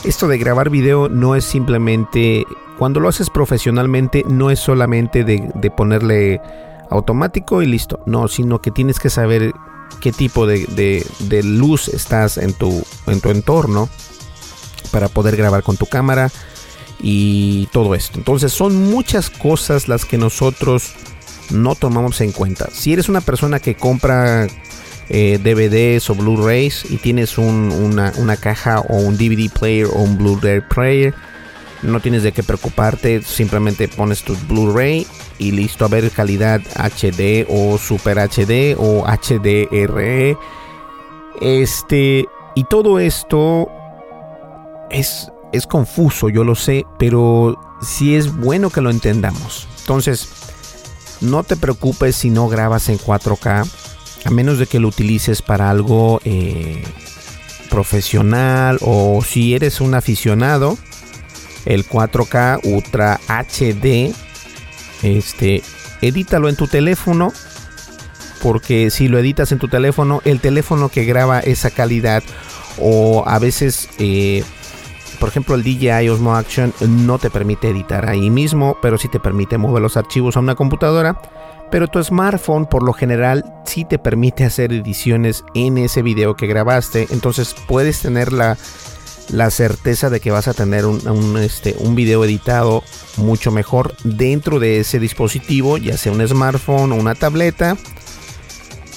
esto 0.06 0.28
de 0.28 0.38
grabar 0.38 0.70
video 0.70 1.10
no 1.10 1.36
es 1.36 1.44
simplemente. 1.44 2.46
Cuando 2.78 3.00
lo 3.00 3.10
haces 3.10 3.30
profesionalmente, 3.30 4.24
no 4.28 4.50
es 4.50 4.60
solamente 4.60 5.24
de, 5.24 5.72
ponerle 5.76 6.42
automático 6.90 7.62
y 7.62 7.66
listo. 7.66 8.00
No, 8.06 8.28
sino 8.28 8.62
que 8.62 8.72
tienes 8.72 9.00
que 9.00 9.10
saber 9.10 9.54
qué 10.00 10.12
tipo 10.12 10.45
de, 10.45 10.65
de, 11.19 11.43
luz 11.43 11.88
estás 11.88 12.38
en 12.38 12.54
tu, 12.54 12.84
en 13.08 13.21
tu 13.21 13.30
entorno 13.30 13.89
para 14.91 15.08
poder 15.08 15.36
grabar 15.36 15.63
con 15.63 15.78
tu 15.78 15.88
cámara 15.88 16.32
y 17.00 17.67
todo 17.67 17.95
esto. 17.95 18.17
Entonces 18.17 18.54
son 18.54 18.89
muchas 18.89 19.30
cosas 19.30 19.88
las 19.88 20.06
que 20.06 20.17
nosotros 20.17 20.93
no 21.50 21.76
tomamos 21.76 22.21
en 22.21 22.32
cuenta. 22.32 22.69
Si 22.71 22.93
eres 22.93 23.10
una 23.10 23.21
persona 23.21 23.60
que 23.60 23.76
compra 23.76 24.48
eh, 25.10 25.39
DVDs 25.41 26.10
o 26.10 26.15
Blu-rays 26.15 26.86
y 26.89 26.98
tienes 26.98 27.38
una, 27.38 28.38
caja 28.38 28.82
o 28.82 28.98
un 28.98 29.17
DVD 29.17 29.52
player 29.52 29.88
o 29.88 30.02
un 30.02 30.17
Blu-ray 30.17 30.62
player, 30.62 31.13
no 31.86 32.00
tienes 32.00 32.24
de 32.24 32.32
qué 32.32 32.43
preocuparte, 32.43 33.21
simplemente 33.21 33.88
pones 33.88 34.24
tu 34.24 34.36
Blu-ray 34.48 35.06
y 35.38 35.52
listo 35.52 35.86
a 35.86 35.88
ver 35.88 36.10
calidad 36.12 36.62
HD 36.76 37.45
o 37.50 37.78
Super 37.78 38.17
HD 38.17 38.76
o 38.78 39.06
HDR. 39.06 40.38
Este, 41.41 42.26
y 42.56 42.63
todo 42.65 43.00
esto 43.00 43.69
es, 44.89 45.32
es 45.52 45.67
confuso, 45.67 46.30
yo 46.30 46.43
lo 46.43 46.56
sé, 46.56 46.86
pero 46.98 47.60
sí 47.82 48.15
es 48.15 48.36
bueno 48.36 48.69
que 48.69 48.82
lo 48.82 48.89
entendamos. 48.89 49.67
Entonces, 49.82 50.30
no 51.21 51.43
te 51.43 51.56
preocupes 51.56 52.15
si 52.15 52.30
no 52.30 52.48
grabas 52.48 52.89
en 52.89 52.98
4K, 52.98 53.69
a 54.26 54.30
menos 54.32 54.58
de 54.58 54.67
que 54.67 54.80
lo 54.80 54.88
utilices 54.88 55.41
para 55.41 55.69
algo 55.69 56.19
eh, 56.24 56.84
profesional 57.69 58.78
o 58.82 59.21
si 59.21 59.54
eres 59.54 59.82
un 59.82 59.93
aficionado, 59.93 60.78
el 61.65 61.88
4K 61.88 62.62
Ultra 62.63 63.19
HD, 63.28 64.13
este, 65.04 65.63
edítalo 66.01 66.49
en 66.49 66.56
tu 66.56 66.67
teléfono, 66.67 67.34
porque 68.41 68.89
si 68.89 69.08
lo 69.08 69.17
editas 69.19 69.51
en 69.51 69.60
tu 69.60 69.67
teléfono, 69.67 70.21
el 70.25 70.39
teléfono 70.39 70.89
que 70.89 71.06
graba 71.06 71.39
esa 71.39 71.71
calidad 71.71 72.23
o 72.78 73.23
a 73.25 73.39
veces 73.39 73.89
eh, 73.97 74.43
por 75.19 75.30
ejemplo, 75.30 75.56
el 75.56 75.63
DJI 75.63 76.10
Osmo 76.10 76.36
Action 76.36 76.73
no 76.82 77.17
te 77.17 77.30
permite 77.30 77.69
editar 77.69 78.08
ahí 78.08 78.30
mismo, 78.30 78.78
pero 78.82 78.97
sí 78.97 79.08
te 79.08 79.19
permite 79.19 79.58
mover 79.58 79.82
los 79.82 79.97
archivos 79.97 80.38
a 80.38 80.39
una 80.39 80.56
computadora. 80.56 81.19
Pero 81.71 81.88
tu 81.88 82.04
smartphone 82.04 82.67
por 82.67 82.84
lo 82.84 82.93
general 82.93 83.43
sí 83.65 83.86
te 83.86 83.97
permite 83.97 84.45
hacer 84.45 84.71
ediciones 84.71 85.43
en 85.56 85.78
ese 85.78 86.01
video 86.01 86.36
que 86.36 86.47
grabaste. 86.47 87.08
Entonces 87.10 87.56
puedes 87.67 88.01
tener 88.01 88.32
la, 88.32 88.58
certeza 89.50 90.10
de 90.10 90.20
que 90.20 90.32
vas 90.32 90.48
a 90.48 90.54
tener 90.54 90.86
un, 90.86 91.38
este, 91.38 91.76
un 91.80 91.96
video 91.96 92.24
editado 92.24 92.84
mucho 93.18 93.52
mejor 93.52 93.96
dentro 94.04 94.60
de 94.60 94.80
ese 94.80 95.00
dispositivo, 95.00 95.78
ya 95.78 95.98
sea 95.98 96.12
un 96.12 96.26
smartphone 96.28 96.92
o 96.92 96.96
una 96.96 97.16
tableta 97.16 97.78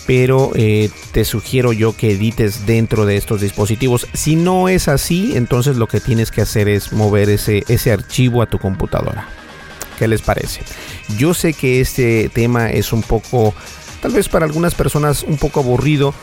pero 0.09 0.53
eh, 0.55 0.89
te 1.13 1.27
sugiero 1.27 1.75
yo 1.75 1.95
que 1.95 2.13
edites 2.13 2.65
dentro 2.65 3.05
de 3.05 3.19
estos 3.19 3.43
dispositivos. 3.43 4.07
Si 4.15 4.37
no 4.37 4.71
es 4.71 4.89
así, 4.89 5.37
entonces 5.37 5.77
lo 5.77 5.87
que 5.87 6.01
tienes 6.01 6.31
que 6.31 6.41
hacer 6.41 6.67
es 6.67 6.95
mover 6.95 7.29
ese, 7.29 7.63
ese 7.69 7.93
archivo 7.93 8.41
a 8.41 8.47
tu 8.47 8.59
computadora. 8.59 9.29
¿Qué 9.99 10.09
les 10.09 10.23
parece? 10.23 10.63
Yo 11.19 11.35
sé 11.35 11.53
que 11.53 11.83
este 11.83 12.31
tema 12.31 12.71
es 12.71 12.95
un 12.95 13.03
poco, 13.03 13.53
tal 14.01 14.13
vez 14.13 14.31
para 14.31 14.47
algunas 14.47 14.75
personas 14.75 15.25
un 15.25 15.37
poco 15.37 15.61
aburrido, 15.61 16.15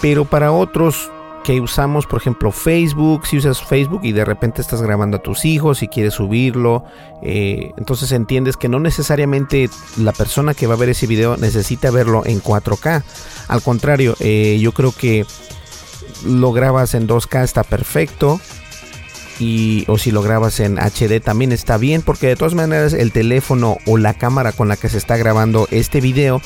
pero 0.00 0.24
para 0.24 0.52
otros 0.52 1.10
que 1.42 1.60
usamos, 1.60 2.06
por 2.06 2.20
ejemplo, 2.20 2.52
Facebook, 2.52 3.26
si 3.26 3.36
usas 3.36 3.62
Facebook 3.62 4.00
y 4.04 4.12
de 4.12 4.24
repente 4.24 4.60
estás 4.60 4.82
grabando 4.82 5.16
a 5.16 5.22
tus 5.22 5.44
hijos 5.44 5.82
y 5.82 5.88
quieres 5.88 6.14
subirlo, 6.14 6.84
eh, 7.22 7.72
entonces 7.76 8.12
entiendes 8.12 8.56
que 8.56 8.68
no 8.68 8.78
necesariamente 8.78 9.68
la 9.96 10.12
persona 10.12 10.54
que 10.54 10.66
va 10.66 10.74
a 10.74 10.78
ver 10.78 10.90
ese 10.90 11.06
video 11.06 11.36
necesita 11.36 11.90
verlo 11.90 12.22
en 12.24 12.40
4K. 12.40 13.02
Al 13.48 13.62
contrario, 13.62 14.14
eh, 14.20 14.58
yo 14.60 14.72
creo 14.72 14.92
que 14.92 15.26
lo 16.24 16.52
grabas 16.52 16.94
en 16.94 17.08
2K 17.08 17.42
está 17.42 17.64
perfecto. 17.64 18.40
Y, 19.40 19.84
o 19.88 19.98
si 19.98 20.12
lo 20.12 20.22
grabas 20.22 20.60
en 20.60 20.78
HD 20.78 21.20
también 21.20 21.50
está 21.52 21.76
bien 21.76 22.02
porque 22.02 22.28
de 22.28 22.36
todas 22.36 22.54
maneras 22.54 22.92
el 22.92 23.10
teléfono 23.12 23.78
o 23.86 23.96
la 23.96 24.14
cámara 24.14 24.52
con 24.52 24.68
la 24.68 24.76
que 24.76 24.90
se 24.90 24.98
está 24.98 25.16
grabando 25.16 25.66
este 25.70 26.00
video 26.00 26.40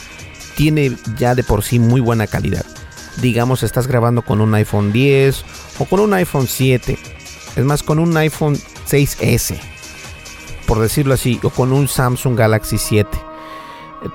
tiene 0.54 0.96
ya 1.18 1.34
de 1.34 1.42
por 1.42 1.62
sí 1.62 1.78
muy 1.78 2.00
buena 2.00 2.26
calidad 2.26 2.64
digamos 3.20 3.62
estás 3.62 3.86
grabando 3.86 4.22
con 4.22 4.40
un 4.40 4.54
iPhone 4.54 4.92
10 4.92 5.44
o 5.78 5.84
con 5.84 6.00
un 6.00 6.14
iPhone 6.14 6.46
7, 6.46 6.98
es 7.56 7.64
más 7.64 7.82
con 7.82 7.98
un 7.98 8.16
iPhone 8.16 8.56
6S, 8.88 9.58
por 10.66 10.80
decirlo 10.80 11.14
así, 11.14 11.40
o 11.42 11.50
con 11.50 11.72
un 11.72 11.88
Samsung 11.88 12.36
Galaxy 12.36 12.78
7. 12.78 13.08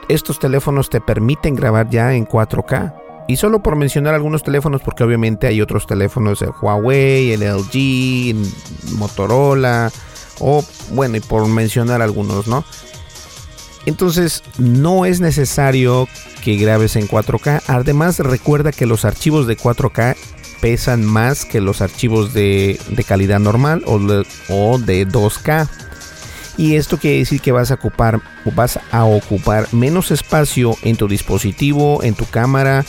Estos 0.08 0.40
teléfonos 0.40 0.90
te 0.90 1.02
permiten 1.02 1.56
grabar 1.56 1.90
ya 1.90 2.14
en 2.14 2.26
4K. 2.26 2.96
Y 3.28 3.38
solo 3.38 3.62
por 3.64 3.76
mencionar 3.76 4.14
algunos 4.14 4.44
teléfonos, 4.44 4.82
porque 4.82 5.04
obviamente 5.04 5.48
hay 5.48 5.62
otros 5.62 5.88
teléfonos, 5.88 6.42
el 6.42 6.52
Huawei, 6.62 7.32
el 7.32 7.42
LG, 7.42 8.36
Motorola, 8.98 9.92
o 10.40 10.64
bueno, 10.92 11.18
y 11.18 11.20
por 11.22 11.48
mencionar 11.48 12.02
algunos, 12.02 12.48
¿no? 12.48 12.66
Entonces 13.86 14.44
no 14.58 15.06
es 15.06 15.22
necesario 15.22 16.08
que 16.44 16.56
grabes 16.58 16.96
en 16.96 17.08
4K. 17.08 17.64
Además 17.68 18.20
recuerda 18.20 18.72
que 18.72 18.86
los 18.86 19.06
archivos 19.06 19.48
de 19.48 19.58
4K 19.58 20.16
pesan 20.62 21.04
más 21.04 21.44
que 21.44 21.60
los 21.60 21.82
archivos 21.82 22.34
de, 22.34 22.80
calidad 23.08 23.40
normal 23.40 23.84
o 23.86 23.98
de, 24.00 25.08
2K. 25.08 25.68
Y 26.58 26.76
esto 26.76 26.98
quiere 26.98 27.20
decir 27.20 27.42
que 27.42 27.52
vas 27.52 27.72
a 27.72 27.76
ocupar 27.76 28.22
vas 28.56 28.80
a 28.92 29.06
ocupar 29.06 29.68
menos 29.74 30.12
espacio 30.12 30.76
en 30.84 30.96
tu 30.96 31.08
dispositivo, 31.08 32.04
en 32.04 32.14
tu 32.14 32.26
cámara 32.26 32.86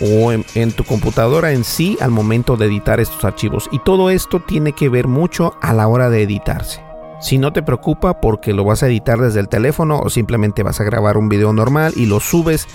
o 0.00 0.32
en, 0.32 0.72
tu 0.72 0.84
computadora 0.84 1.52
en 1.52 1.64
sí 1.64 1.96
al 2.00 2.10
momento 2.10 2.56
de 2.56 2.66
editar 2.66 3.00
estos 3.00 3.24
archivos. 3.24 3.68
Y 3.72 3.80
todo 3.80 4.10
esto 4.10 4.40
tiene 4.40 4.72
que 4.72 4.88
ver 4.88 5.08
mucho 5.08 5.56
a 5.60 5.72
la 5.72 5.88
hora 5.88 6.10
de 6.10 6.22
editarse. 6.22 6.83
Si 7.24 7.38
no 7.38 7.54
te 7.54 7.62
preocupa 7.62 8.20
porque 8.20 8.52
lo 8.52 8.64
vas 8.64 8.82
a 8.82 8.86
editar 8.86 9.18
desde 9.18 9.40
el 9.40 9.48
teléfono 9.48 9.98
o 9.98 10.10
simplemente 10.10 10.62
vas 10.62 10.78
a 10.80 10.84
grabar 10.84 11.16
un 11.16 11.30
video 11.30 11.54
normal 11.54 11.94
y 11.96 12.04
lo 12.04 12.20
subes 12.20 12.68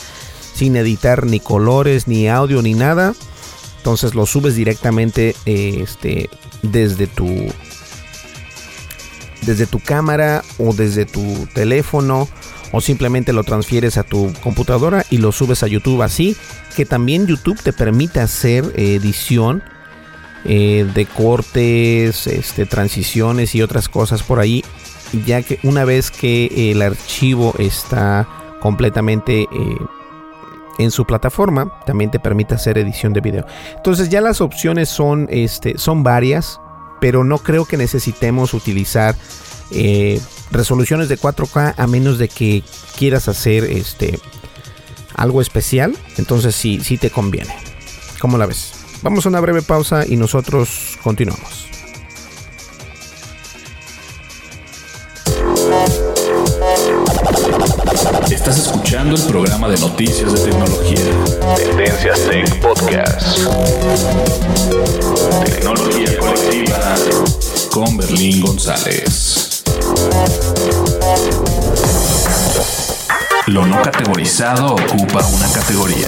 sin 0.55 0.75
editar 0.75 1.27
ni 1.27 1.39
colores, 1.39 2.07
ni 2.07 2.27
audio, 2.27 2.63
ni 2.63 2.73
nada, 2.73 3.13
entonces 3.77 4.15
lo 4.15 4.25
subes 4.25 4.55
directamente 4.55 5.35
este, 5.45 6.31
desde 6.63 7.05
tu 7.05 7.27
desde 9.43 9.67
tu 9.67 9.79
cámara 9.79 10.43
o 10.57 10.73
desde 10.73 11.05
tu 11.05 11.47
teléfono 11.53 12.27
o 12.71 12.81
simplemente 12.81 13.33
lo 13.33 13.43
transfieres 13.43 13.97
a 13.97 14.03
tu 14.03 14.33
computadora 14.41 15.05
y 15.12 15.17
lo 15.17 15.31
subes 15.31 15.62
a 15.62 15.67
YouTube 15.67 16.01
así 16.01 16.35
que 16.75 16.85
también 16.85 17.27
YouTube 17.27 17.62
te 17.62 17.71
permite 17.71 18.19
hacer 18.19 18.73
edición 18.75 19.63
eh, 20.45 20.89
de 20.93 21.06
cortes, 21.06 22.28
este, 22.28 22.65
transiciones 22.65 23.56
y 23.56 23.62
otras 23.62 23.89
cosas 23.89 24.23
por 24.23 24.39
ahí, 24.39 24.63
ya 25.25 25.41
que 25.41 25.60
una 25.63 25.86
vez 25.86 26.12
que 26.12 26.71
el 26.71 26.82
archivo 26.82 27.54
está 27.58 28.28
completamente 28.62 29.41
eh, 29.41 29.47
en 30.78 30.91
su 30.91 31.06
plataforma, 31.06 31.80
también 31.86 32.10
te 32.10 32.19
permite 32.19 32.56
hacer 32.56 32.78
edición 32.78 33.13
de 33.13 33.21
video. 33.21 33.45
Entonces 33.75 34.10
ya 34.10 34.21
las 34.21 34.39
opciones 34.39 34.88
son, 34.89 35.28
este, 35.30 35.78
son 35.78 36.04
varias, 36.04 36.60
pero 37.02 37.23
no 37.23 37.39
creo 37.39 37.65
que 37.65 37.78
necesitemos 37.78 38.54
utilizar 38.54 39.15
eh, 39.71 40.21
resoluciones 40.52 41.10
de 41.10 41.17
4K 41.17 41.75
a 41.78 41.88
menos 41.88 42.17
de 42.17 42.30
que 42.30 42.63
quieras 42.97 43.28
hacer 43.28 43.65
este, 43.65 44.19
algo 45.15 45.41
especial. 45.41 45.95
Entonces 46.17 46.56
sí, 46.56 46.80
sí 46.82 46.97
te 46.97 47.10
conviene. 47.10 47.54
¿Cómo 48.19 48.38
la 48.38 48.45
ves? 48.45 48.79
Vamos 49.01 49.25
a 49.25 49.29
una 49.29 49.39
breve 49.39 49.62
pausa 49.62 50.05
y 50.05 50.17
nosotros 50.17 50.97
continuamos. 51.01 51.67
Estás 58.29 58.57
escuchando 58.59 59.15
el 59.15 59.21
programa 59.23 59.69
de 59.69 59.77
noticias 59.79 60.33
de 60.33 60.51
tecnología. 60.51 60.99
Tendencias 61.55 62.19
Tech 62.27 62.62
Podcast. 62.62 63.39
Tecnología 65.45 66.17
colectiva 66.19 66.95
con 67.71 67.97
Berlín 67.97 68.41
González. 68.41 69.63
Lo 73.47 73.65
no 73.65 73.81
categorizado 73.81 74.75
ocupa 74.75 75.25
una 75.25 75.51
categoría. 75.53 76.07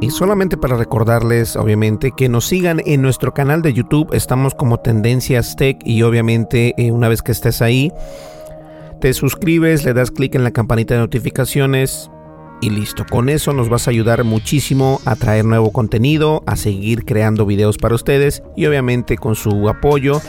Y 0.00 0.10
solamente 0.10 0.56
para 0.56 0.76
recordarles, 0.76 1.56
obviamente, 1.56 2.12
que 2.16 2.28
nos 2.28 2.46
sigan 2.46 2.80
en 2.86 3.02
nuestro 3.02 3.34
canal 3.34 3.62
de 3.62 3.72
YouTube. 3.72 4.12
Estamos 4.12 4.54
como 4.54 4.78
Tendencias 4.78 5.56
Tech 5.56 5.78
y 5.84 6.02
obviamente 6.02 6.74
eh, 6.78 6.92
una 6.92 7.08
vez 7.08 7.20
que 7.20 7.32
estés 7.32 7.60
ahí, 7.62 7.92
te 9.00 9.12
suscribes, 9.12 9.84
le 9.84 9.94
das 9.94 10.12
clic 10.12 10.36
en 10.36 10.44
la 10.44 10.52
campanita 10.52 10.94
de 10.94 11.00
notificaciones 11.00 12.10
y 12.60 12.70
listo. 12.70 13.06
Con 13.10 13.28
eso 13.28 13.52
nos 13.52 13.68
vas 13.68 13.88
a 13.88 13.90
ayudar 13.90 14.22
muchísimo 14.22 15.00
a 15.04 15.16
traer 15.16 15.44
nuevo 15.44 15.72
contenido, 15.72 16.44
a 16.46 16.54
seguir 16.54 17.04
creando 17.04 17.44
videos 17.44 17.76
para 17.76 17.96
ustedes 17.96 18.42
y 18.56 18.66
obviamente 18.66 19.16
con 19.16 19.34
su 19.34 19.68
apoyo 19.68 20.20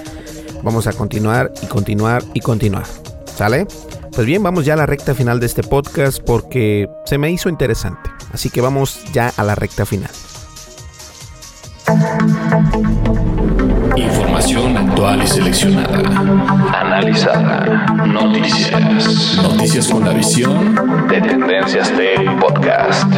vamos 0.64 0.88
a 0.88 0.94
continuar 0.94 1.54
y 1.62 1.68
continuar 1.68 2.24
y 2.34 2.40
continuar. 2.40 2.86
¿Sale? 3.26 3.68
Pues 4.14 4.26
bien, 4.26 4.42
vamos 4.42 4.66
ya 4.66 4.74
a 4.74 4.78
la 4.78 4.86
recta 4.88 5.14
final 5.14 5.40
de 5.40 5.46
este 5.46 5.64
podcast 5.64 6.22
porque 6.24 6.90
se 7.06 7.18
me 7.18 7.32
hizo 7.32 7.50
interesante. 7.50 8.19
Así 8.34 8.50
que 8.50 8.62
vamos 8.62 9.02
ya 9.12 9.32
a 9.36 9.44
la 9.44 9.56
recta 9.56 9.86
final. 9.86 10.12
Información 13.96 14.78
actual 14.78 15.24
y 15.24 15.28
seleccionada. 15.28 15.98
Analizada. 16.80 17.86
Noticias. 18.06 19.38
Noticias 19.42 19.88
con 19.88 20.06
la 20.06 20.12
visión 20.12 21.08
de 21.08 21.22
Tendencias 21.22 21.92
Tech 21.92 22.40
Podcast. 22.40 23.12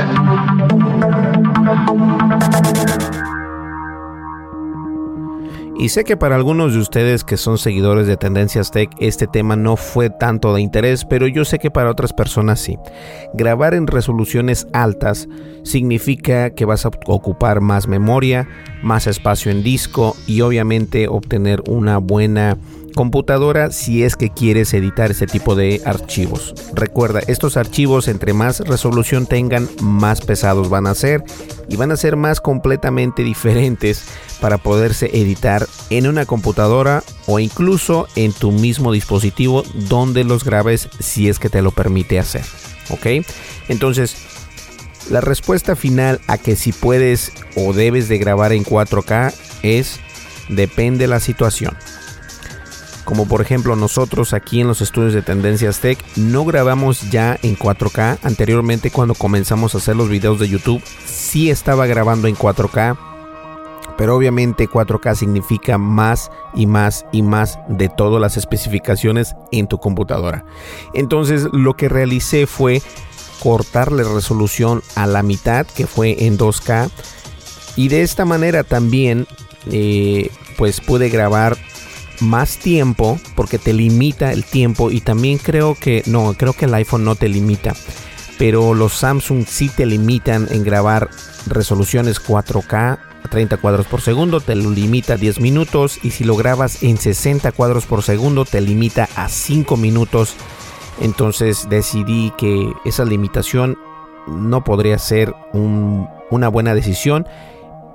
Y 5.82 5.90
sé 5.90 6.04
que 6.04 6.16
para 6.16 6.36
algunos 6.36 6.74
de 6.74 6.80
ustedes 6.80 7.24
que 7.24 7.38
son 7.38 7.58
seguidores 7.58 8.06
de 8.06 8.16
Tendencias 8.16 8.70
Tech 8.70 8.92
este 9.00 9.26
tema 9.26 9.56
no 9.56 9.78
fue 9.78 10.12
tanto 10.12 10.54
de 10.54 10.62
interés, 10.62 11.06
pero 11.06 11.26
yo 11.26 11.44
sé 11.44 11.58
que 11.58 11.72
para 11.72 11.90
otras 11.90 12.14
personas 12.14 12.60
sí. 12.60 12.78
Grabar 13.34 13.74
en 13.74 13.88
resoluciones 13.88 14.68
altas 14.74 15.28
significa 15.64 16.52
que 16.52 16.66
vas 16.66 16.86
a 16.86 16.92
ocupar 17.08 17.62
más 17.62 17.88
memoria, 17.88 18.48
más 18.84 19.08
espacio 19.08 19.52
en 19.52 19.64
disco 19.64 20.16
y 20.28 20.42
obviamente 20.42 21.08
obtener 21.08 21.64
una 21.68 21.98
buena 21.98 22.60
computadora 22.92 23.72
si 23.72 24.04
es 24.04 24.16
que 24.16 24.30
quieres 24.30 24.74
editar 24.74 25.12
ese 25.12 25.28
tipo 25.28 25.56
de 25.56 25.82
archivos. 25.86 26.54
Recuerda, 26.74 27.20
estos 27.28 27.58
archivos 27.58 28.08
entre 28.08 28.34
más 28.34 28.60
resolución 28.60 29.26
tengan, 29.26 29.70
más 29.82 30.22
pesados 30.22 30.70
van 30.70 30.88
a 30.88 30.96
ser 30.96 31.24
y 31.70 31.76
van 31.76 31.92
a 31.92 31.98
ser 31.98 32.16
más 32.16 32.42
completamente 32.42 33.24
diferentes 33.24 34.06
para 34.40 34.58
poderse 34.58 35.10
editar 35.14 35.68
en 35.90 36.08
una 36.08 36.26
computadora 36.26 37.04
o 37.28 37.40
incluso 37.40 38.08
en 38.16 38.34
tu 38.34 38.52
mismo 38.52 38.92
dispositivo 38.92 39.64
donde 39.74 40.24
los 40.24 40.44
grabes 40.44 40.90
si 41.00 41.30
es 41.30 41.40
que 41.40 41.50
te 41.50 41.62
lo 41.62 41.72
permite 41.72 42.20
hacer. 42.20 42.44
¿Ok? 42.90 43.26
Entonces, 43.70 44.16
la 45.10 45.22
respuesta 45.22 45.76
final 45.76 46.20
a 46.28 46.38
que 46.38 46.56
si 46.56 46.72
puedes 46.72 47.32
o 47.56 47.74
debes 47.74 48.08
de 48.10 48.18
grabar 48.18 48.54
en 48.54 48.64
4K 48.64 49.34
es 49.64 50.00
depende 50.50 51.08
la 51.08 51.20
situación 51.20 51.78
como 53.04 53.28
por 53.28 53.42
ejemplo 53.42 53.76
nosotros 53.76 54.34
aquí 54.34 54.62
en 54.62 54.68
los 54.68 54.82
estudios 54.82 55.14
de 55.14 55.22
Tendencias 55.22 55.80
Tech, 55.80 56.04
no 56.16 56.46
grabamos 56.46 57.10
ya 57.10 57.38
en 57.42 57.58
4K. 57.58 58.20
Anteriormente 58.24 58.92
cuando 58.92 59.16
comenzamos 59.16 59.76
a 59.76 59.80
hacer 59.80 59.96
los 59.96 60.10
videos 60.10 60.40
de 60.40 60.50
YouTube, 60.50 60.84
sí 61.06 61.50
estaba 61.50 61.88
grabando 61.88 62.28
en 62.28 62.36
4K. 62.36 62.98
Pero 63.98 64.16
obviamente 64.16 64.68
4K 64.68 65.16
significa 65.16 65.78
más 65.78 66.32
y 66.56 66.66
más 66.66 67.06
y 67.12 67.22
más 67.22 67.60
de 67.68 67.90
todas 67.90 68.22
las 68.22 68.38
especificaciones 68.38 69.36
en 69.52 69.68
tu 69.68 69.80
computadora. 69.80 70.46
Entonces 70.94 71.48
lo 71.52 71.76
que 71.76 71.90
realicé 71.90 72.48
fue 72.48 72.82
cortarle 73.42 74.04
resolución 74.04 74.82
a 74.96 75.08
la 75.08 75.24
mitad, 75.24 75.66
que 75.66 75.88
fue 75.88 76.26
en 76.26 76.38
2K 76.38 76.90
Y 77.76 77.88
de 77.88 78.04
esta 78.04 78.24
manera 78.24 78.64
también 78.64 79.28
eh, 79.70 80.32
pues 80.58 80.80
pude 80.80 81.10
grabar 81.10 81.58
más 82.22 82.58
tiempo 82.58 83.20
porque 83.36 83.58
te 83.58 83.74
limita 83.74 84.32
el 84.32 84.46
tiempo 84.46 84.92
y 84.92 85.02
también 85.02 85.38
creo 85.38 85.76
que 85.76 86.04
no, 86.06 86.34
creo 86.38 86.54
que 86.54 86.66
el 86.66 86.74
iPhone 86.74 87.04
no 87.04 87.16
te 87.16 87.28
limita, 87.28 87.74
pero 88.38 88.74
los 88.74 88.94
Samsung 88.94 89.46
sí 89.48 89.70
te 89.70 89.86
limitan 89.86 90.48
en 90.52 90.64
grabar 90.64 91.10
resoluciones 91.48 92.24
4K 92.24 92.74
a 92.74 93.28
30 93.30 93.58
cuadros 93.58 93.86
por 93.88 94.02
segundo, 94.02 94.40
te 94.40 94.56
lo 94.56 94.70
limita 94.70 95.14
a 95.14 95.18
10 95.18 95.40
minutos 95.40 96.00
y 96.04 96.12
si 96.12 96.24
lo 96.24 96.36
grabas 96.36 96.84
en 96.84 96.98
60 96.98 97.52
cuadros 97.52 97.86
por 97.86 98.04
segundo 98.04 98.46
te 98.46 98.62
limita 98.62 99.10
a 99.16 99.30
5 99.30 99.78
minutos. 99.78 100.36
Entonces 101.00 101.68
decidí 101.70 102.32
que 102.38 102.72
esa 102.86 103.06
limitación 103.06 103.78
no 104.28 104.64
podría 104.64 105.00
ser 105.00 105.34
una 105.54 106.48
buena 106.48 106.76
decisión 106.76 107.26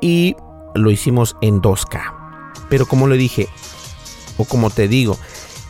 y 0.01 0.35
lo 0.75 0.91
hicimos 0.91 1.37
en 1.41 1.62
2K. 1.62 2.15
Pero 2.69 2.87
como 2.87 3.07
le 3.07 3.17
dije, 3.17 3.49
o 4.37 4.44
como 4.44 4.70
te 4.70 4.88
digo, 4.88 5.18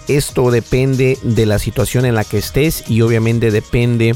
esto 0.08 0.50
depende 0.50 1.18
de 1.22 1.46
la 1.46 1.58
situación 1.58 2.04
en 2.04 2.14
la 2.14 2.24
que 2.24 2.38
estés 2.38 2.84
y 2.88 3.00
obviamente 3.00 3.50
depende 3.50 4.14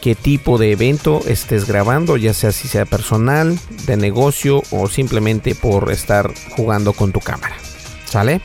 qué 0.00 0.14
tipo 0.14 0.56
de 0.56 0.72
evento 0.72 1.20
estés 1.26 1.66
grabando, 1.66 2.16
ya 2.16 2.32
sea 2.32 2.52
si 2.52 2.68
sea 2.68 2.86
personal, 2.86 3.58
de 3.86 3.96
negocio 3.96 4.62
o 4.70 4.88
simplemente 4.88 5.54
por 5.54 5.92
estar 5.92 6.32
jugando 6.56 6.92
con 6.92 7.12
tu 7.12 7.20
cámara. 7.20 7.56
¿Sale? 8.06 8.40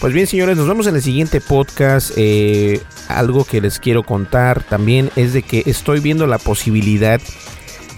Pues 0.00 0.12
bien, 0.12 0.26
señores, 0.26 0.56
nos 0.56 0.66
vemos 0.66 0.86
en 0.86 0.96
el 0.96 1.02
siguiente 1.02 1.40
podcast. 1.40 2.12
Eh, 2.16 2.80
algo 3.08 3.44
que 3.44 3.60
les 3.60 3.78
quiero 3.78 4.02
contar 4.02 4.64
también 4.64 5.10
es 5.16 5.32
de 5.32 5.42
que 5.42 5.62
estoy 5.66 6.00
viendo 6.00 6.26
la 6.26 6.38
posibilidad 6.38 7.20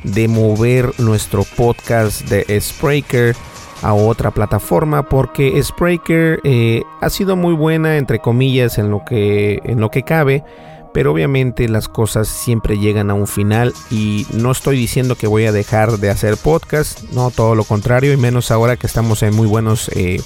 de 0.03 0.29
mover 0.29 0.92
nuestro 0.99 1.44
podcast 1.44 2.22
de 2.29 2.61
Spreaker 2.61 3.35
a 3.83 3.95
otra 3.95 4.31
plataforma 4.31 5.09
porque 5.09 5.62
Spreaker 5.62 6.41
eh, 6.45 6.83
ha 7.01 7.11
sido 7.11 7.37
muy 7.37 7.55
buena 7.55 7.97
entre 7.97 8.21
comillas 8.21 8.79
en 8.79 8.91
lo 8.91 9.05
que 9.05 9.61
en 9.65 9.81
lo 9.81 9.91
que 9.91 10.03
cabe 10.03 10.45
pero 10.93 11.12
obviamente 11.12 11.69
las 11.69 11.89
cosas 11.89 12.27
siempre 12.27 12.79
llegan 12.79 13.11
a 13.11 13.15
un 13.15 13.27
final 13.27 13.75
y 13.91 14.27
no 14.33 14.51
estoy 14.51 14.79
diciendo 14.79 15.15
que 15.15 15.27
voy 15.27 15.45
a 15.45 15.53
dejar 15.53 15.99
de 15.99 16.09
hacer 16.09 16.37
podcast 16.39 17.03
no 17.12 17.31
todo 17.31 17.55
lo 17.55 17.65
contrario 17.65 18.12
y 18.12 18.17
menos 18.17 18.51
ahora 18.51 18.77
que 18.77 18.87
estamos 18.87 19.23
en 19.23 19.35
muy 19.35 19.47
buenos 19.47 19.91
eh, 19.95 20.23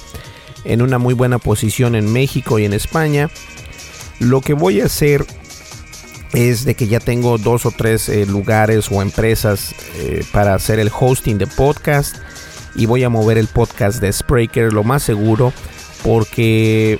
en 0.63 0.81
una 0.81 0.97
muy 0.97 1.13
buena 1.13 1.39
posición 1.39 1.95
en 1.95 2.13
México 2.13 2.59
y 2.59 2.65
en 2.65 2.73
España. 2.73 3.31
Lo 4.19 4.41
que 4.41 4.53
voy 4.53 4.79
a 4.79 4.85
hacer 4.85 5.25
es 6.33 6.65
de 6.65 6.75
que 6.75 6.87
ya 6.87 6.99
tengo 6.99 7.39
dos 7.39 7.65
o 7.65 7.71
tres 7.71 8.07
eh, 8.09 8.27
lugares 8.27 8.91
o 8.91 9.01
empresas 9.01 9.73
para 10.31 10.53
hacer 10.53 10.79
el 10.79 10.91
hosting 10.97 11.39
de 11.39 11.47
podcast 11.47 12.15
y 12.75 12.85
voy 12.85 13.03
a 13.03 13.09
mover 13.09 13.37
el 13.37 13.47
podcast 13.47 14.01
de 14.01 14.11
Spreaker 14.11 14.73
lo 14.73 14.83
más 14.83 15.03
seguro 15.03 15.53
porque 16.03 16.99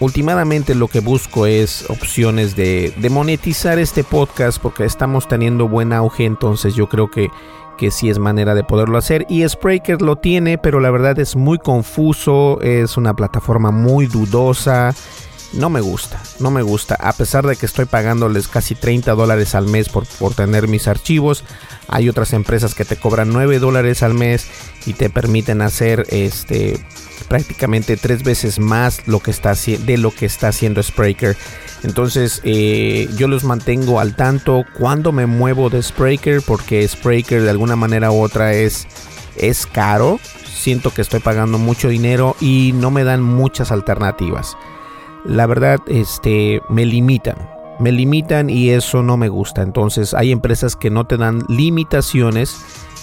últimamente 0.00 0.74
lo 0.74 0.88
que 0.88 1.00
busco 1.00 1.46
es 1.46 1.88
opciones 1.88 2.56
de, 2.56 2.94
monetizar 3.10 3.78
este 3.78 4.04
podcast 4.04 4.60
porque 4.60 4.84
estamos 4.84 5.28
teniendo 5.28 5.68
buen 5.68 5.92
auge 5.92 6.24
entonces 6.24 6.74
yo 6.74 6.88
creo 6.88 7.10
que 7.10 7.28
que 7.76 7.90
sí 7.90 8.08
es 8.08 8.18
manera 8.18 8.54
de 8.54 8.64
poderlo 8.64 8.96
hacer. 8.96 9.26
Y 9.28 9.46
Spreaker 9.46 10.00
lo 10.00 10.16
tiene 10.16 10.56
pero 10.56 10.80
la 10.80 10.90
verdad 10.90 11.18
es 11.18 11.36
muy 11.36 11.58
confuso 11.58 12.58
es 12.62 12.96
una 12.96 13.14
plataforma 13.14 13.70
muy 13.70 14.06
dudosa 14.06 14.94
no 15.52 15.70
me 15.70 15.80
gusta, 15.80 16.20
no 16.40 16.50
me 16.50 16.62
gusta. 16.62 16.96
A 16.96 17.12
pesar 17.12 17.46
de 17.46 17.56
que 17.56 17.66
estoy 17.66 17.84
pagándoles 17.84 18.48
casi 18.48 18.74
30 18.74 19.12
dólares 19.14 19.54
al 19.54 19.66
mes 19.66 19.88
por, 19.88 20.06
por 20.06 20.34
tener 20.34 20.68
mis 20.68 20.88
archivos, 20.88 21.44
hay 21.88 22.08
otras 22.08 22.32
empresas 22.32 22.74
que 22.74 22.84
te 22.84 22.96
cobran 22.96 23.32
9 23.32 23.58
dólares 23.58 24.02
al 24.02 24.14
mes 24.14 24.46
y 24.86 24.92
te 24.94 25.10
permiten 25.10 25.62
hacer 25.62 26.06
este 26.10 26.84
prácticamente 27.28 27.96
tres 27.96 28.22
veces 28.22 28.58
más 28.60 29.06
lo 29.08 29.20
que 29.20 29.30
está, 29.30 29.54
de 29.54 29.98
lo 29.98 30.10
que 30.12 30.26
está 30.26 30.48
haciendo 30.48 30.82
Spreaker. 30.82 31.36
Entonces 31.82 32.40
eh, 32.44 33.08
yo 33.16 33.28
los 33.28 33.44
mantengo 33.44 34.00
al 34.00 34.14
tanto 34.14 34.64
cuando 34.78 35.12
me 35.12 35.26
muevo 35.26 35.70
de 35.70 35.82
Spreaker 35.82 36.42
porque 36.42 36.86
Spreaker 36.86 37.42
de 37.42 37.50
alguna 37.50 37.76
manera 37.76 38.10
u 38.10 38.22
otra 38.22 38.52
es, 38.54 38.86
es 39.36 39.66
caro. 39.66 40.20
Siento 40.44 40.92
que 40.92 41.02
estoy 41.02 41.20
pagando 41.20 41.58
mucho 41.58 41.88
dinero 41.88 42.36
y 42.40 42.72
no 42.74 42.90
me 42.90 43.04
dan 43.04 43.22
muchas 43.22 43.70
alternativas 43.70 44.56
la 45.28 45.46
verdad 45.46 45.80
este, 45.86 46.60
me 46.68 46.84
limitan. 46.84 47.36
Me 47.78 47.92
limitan 47.92 48.48
y 48.48 48.70
eso 48.70 49.02
no 49.02 49.16
me 49.16 49.28
gusta. 49.28 49.62
Entonces 49.62 50.14
hay 50.14 50.32
empresas 50.32 50.76
que 50.76 50.90
no 50.90 51.06
te 51.06 51.16
dan 51.16 51.44
limitaciones 51.48 52.56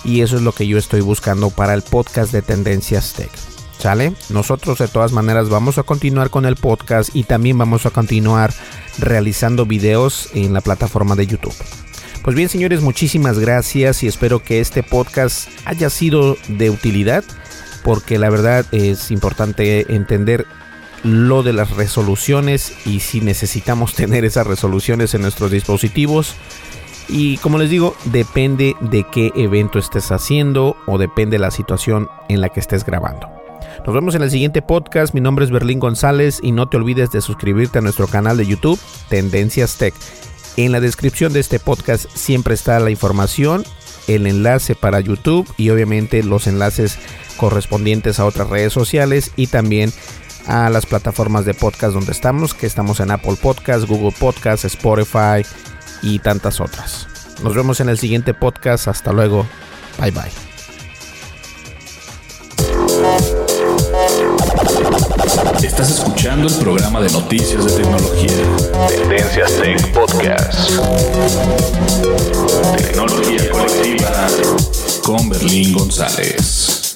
y 0.03 0.21
eso 0.21 0.37
es 0.37 0.41
lo 0.41 0.51
que 0.51 0.67
yo 0.67 0.77
estoy 0.77 1.01
buscando 1.01 1.49
para 1.49 1.73
el 1.73 1.81
podcast 1.81 2.31
de 2.31 2.41
Tendencias 2.41 3.13
Tech. 3.13 3.31
¿Sale? 3.77 4.15
Nosotros 4.29 4.77
de 4.77 4.87
todas 4.87 5.11
maneras 5.11 5.49
vamos 5.49 5.77
a 5.77 5.83
continuar 5.83 6.29
con 6.29 6.45
el 6.45 6.55
podcast 6.55 7.13
y 7.15 7.23
también 7.23 7.57
vamos 7.57 7.85
a 7.85 7.89
continuar 7.89 8.53
realizando 8.97 9.65
videos 9.65 10.29
en 10.33 10.53
la 10.53 10.61
plataforma 10.61 11.15
de 11.15 11.27
YouTube. 11.27 11.55
Pues 12.23 12.35
bien, 12.35 12.47
señores, 12.47 12.81
muchísimas 12.81 13.39
gracias 13.39 14.01
y 14.03 14.07
espero 14.07 14.41
que 14.41 14.61
este 14.61 14.83
podcast 14.83 15.49
haya 15.65 15.89
sido 15.89 16.37
de 16.47 16.69
utilidad 16.69 17.25
porque 17.83 18.17
la 18.17 18.29
verdad 18.29 18.65
es 18.71 19.11
importante 19.11 19.93
entender 19.93 20.45
lo 21.03 21.43
de 21.43 21.53
las 21.53 21.71
resoluciones 21.71 22.73
y 22.85 22.99
si 22.99 23.21
necesitamos 23.21 23.93
tener 23.95 24.25
esas 24.25 24.47
resoluciones 24.47 25.13
en 25.13 25.21
nuestros 25.21 25.51
dispositivos. 25.51 26.35
Y 27.09 27.37
como 27.37 27.57
les 27.57 27.69
digo, 27.69 27.95
depende 28.05 28.75
de 28.79 29.05
qué 29.11 29.31
evento 29.35 29.77
estés 29.77 30.11
haciendo 30.11 30.77
o 30.87 30.97
depende 30.97 31.35
de 31.35 31.41
la 31.41 31.51
situación 31.51 32.09
en 32.29 32.39
la 32.39 32.49
que 32.49 32.61
estés 32.61 32.85
grabando. 32.85 33.27
Nos 33.85 33.93
vemos 33.93 34.15
en 34.15 34.21
el 34.21 34.31
siguiente 34.31 34.61
podcast. 34.61 35.13
Mi 35.13 35.19
nombre 35.19 35.43
es 35.43 35.51
Berlín 35.51 35.79
González 35.79 36.39
y 36.41 36.53
no 36.53 36.69
te 36.69 36.77
olvides 36.77 37.11
de 37.11 37.21
suscribirte 37.21 37.79
a 37.79 37.81
nuestro 37.81 38.07
canal 38.07 38.37
de 38.37 38.45
YouTube 38.45 38.79
Tendencias 39.09 39.77
Tech. 39.77 39.93
En 40.55 40.71
la 40.71 40.79
descripción 40.79 41.33
de 41.33 41.39
este 41.39 41.59
podcast 41.59 42.05
siempre 42.13 42.53
está 42.53 42.79
la 42.79 42.91
información, 42.91 43.63
el 44.07 44.27
enlace 44.27 44.75
para 44.75 44.99
YouTube 44.99 45.51
y 45.57 45.69
obviamente 45.71 46.23
los 46.23 46.47
enlaces 46.47 46.97
correspondientes 47.37 48.19
a 48.19 48.25
otras 48.25 48.49
redes 48.49 48.71
sociales 48.71 49.31
y 49.35 49.47
también 49.47 49.91
a 50.47 50.69
las 50.69 50.85
plataformas 50.85 51.45
de 51.45 51.53
podcast 51.53 51.93
donde 51.93 52.11
estamos, 52.11 52.53
que 52.53 52.65
estamos 52.65 52.99
en 52.99 53.11
Apple 53.11 53.37
Podcast, 53.41 53.85
Google 53.87 54.15
Podcast, 54.17 54.65
Spotify 54.65 55.45
y 56.01 56.19
tantas 56.19 56.59
otras. 56.59 57.07
Nos 57.43 57.55
vemos 57.55 57.79
en 57.79 57.89
el 57.89 57.97
siguiente 57.97 58.33
podcast. 58.33 58.87
Hasta 58.87 59.11
luego. 59.11 59.45
Bye 59.99 60.11
bye. 60.11 60.31
Estás 65.63 65.91
escuchando 65.91 66.47
el 66.47 66.55
programa 66.55 67.01
de 67.01 67.09
noticias 67.11 67.65
de 67.65 67.83
tecnología. 67.83 68.31
Tendencias 68.87 69.51
Tech 69.57 69.93
Podcast. 69.93 70.71
Tecnología 72.77 73.49
colectiva 73.51 74.27
con 75.03 75.29
Berlín 75.29 75.73
González. 75.73 76.95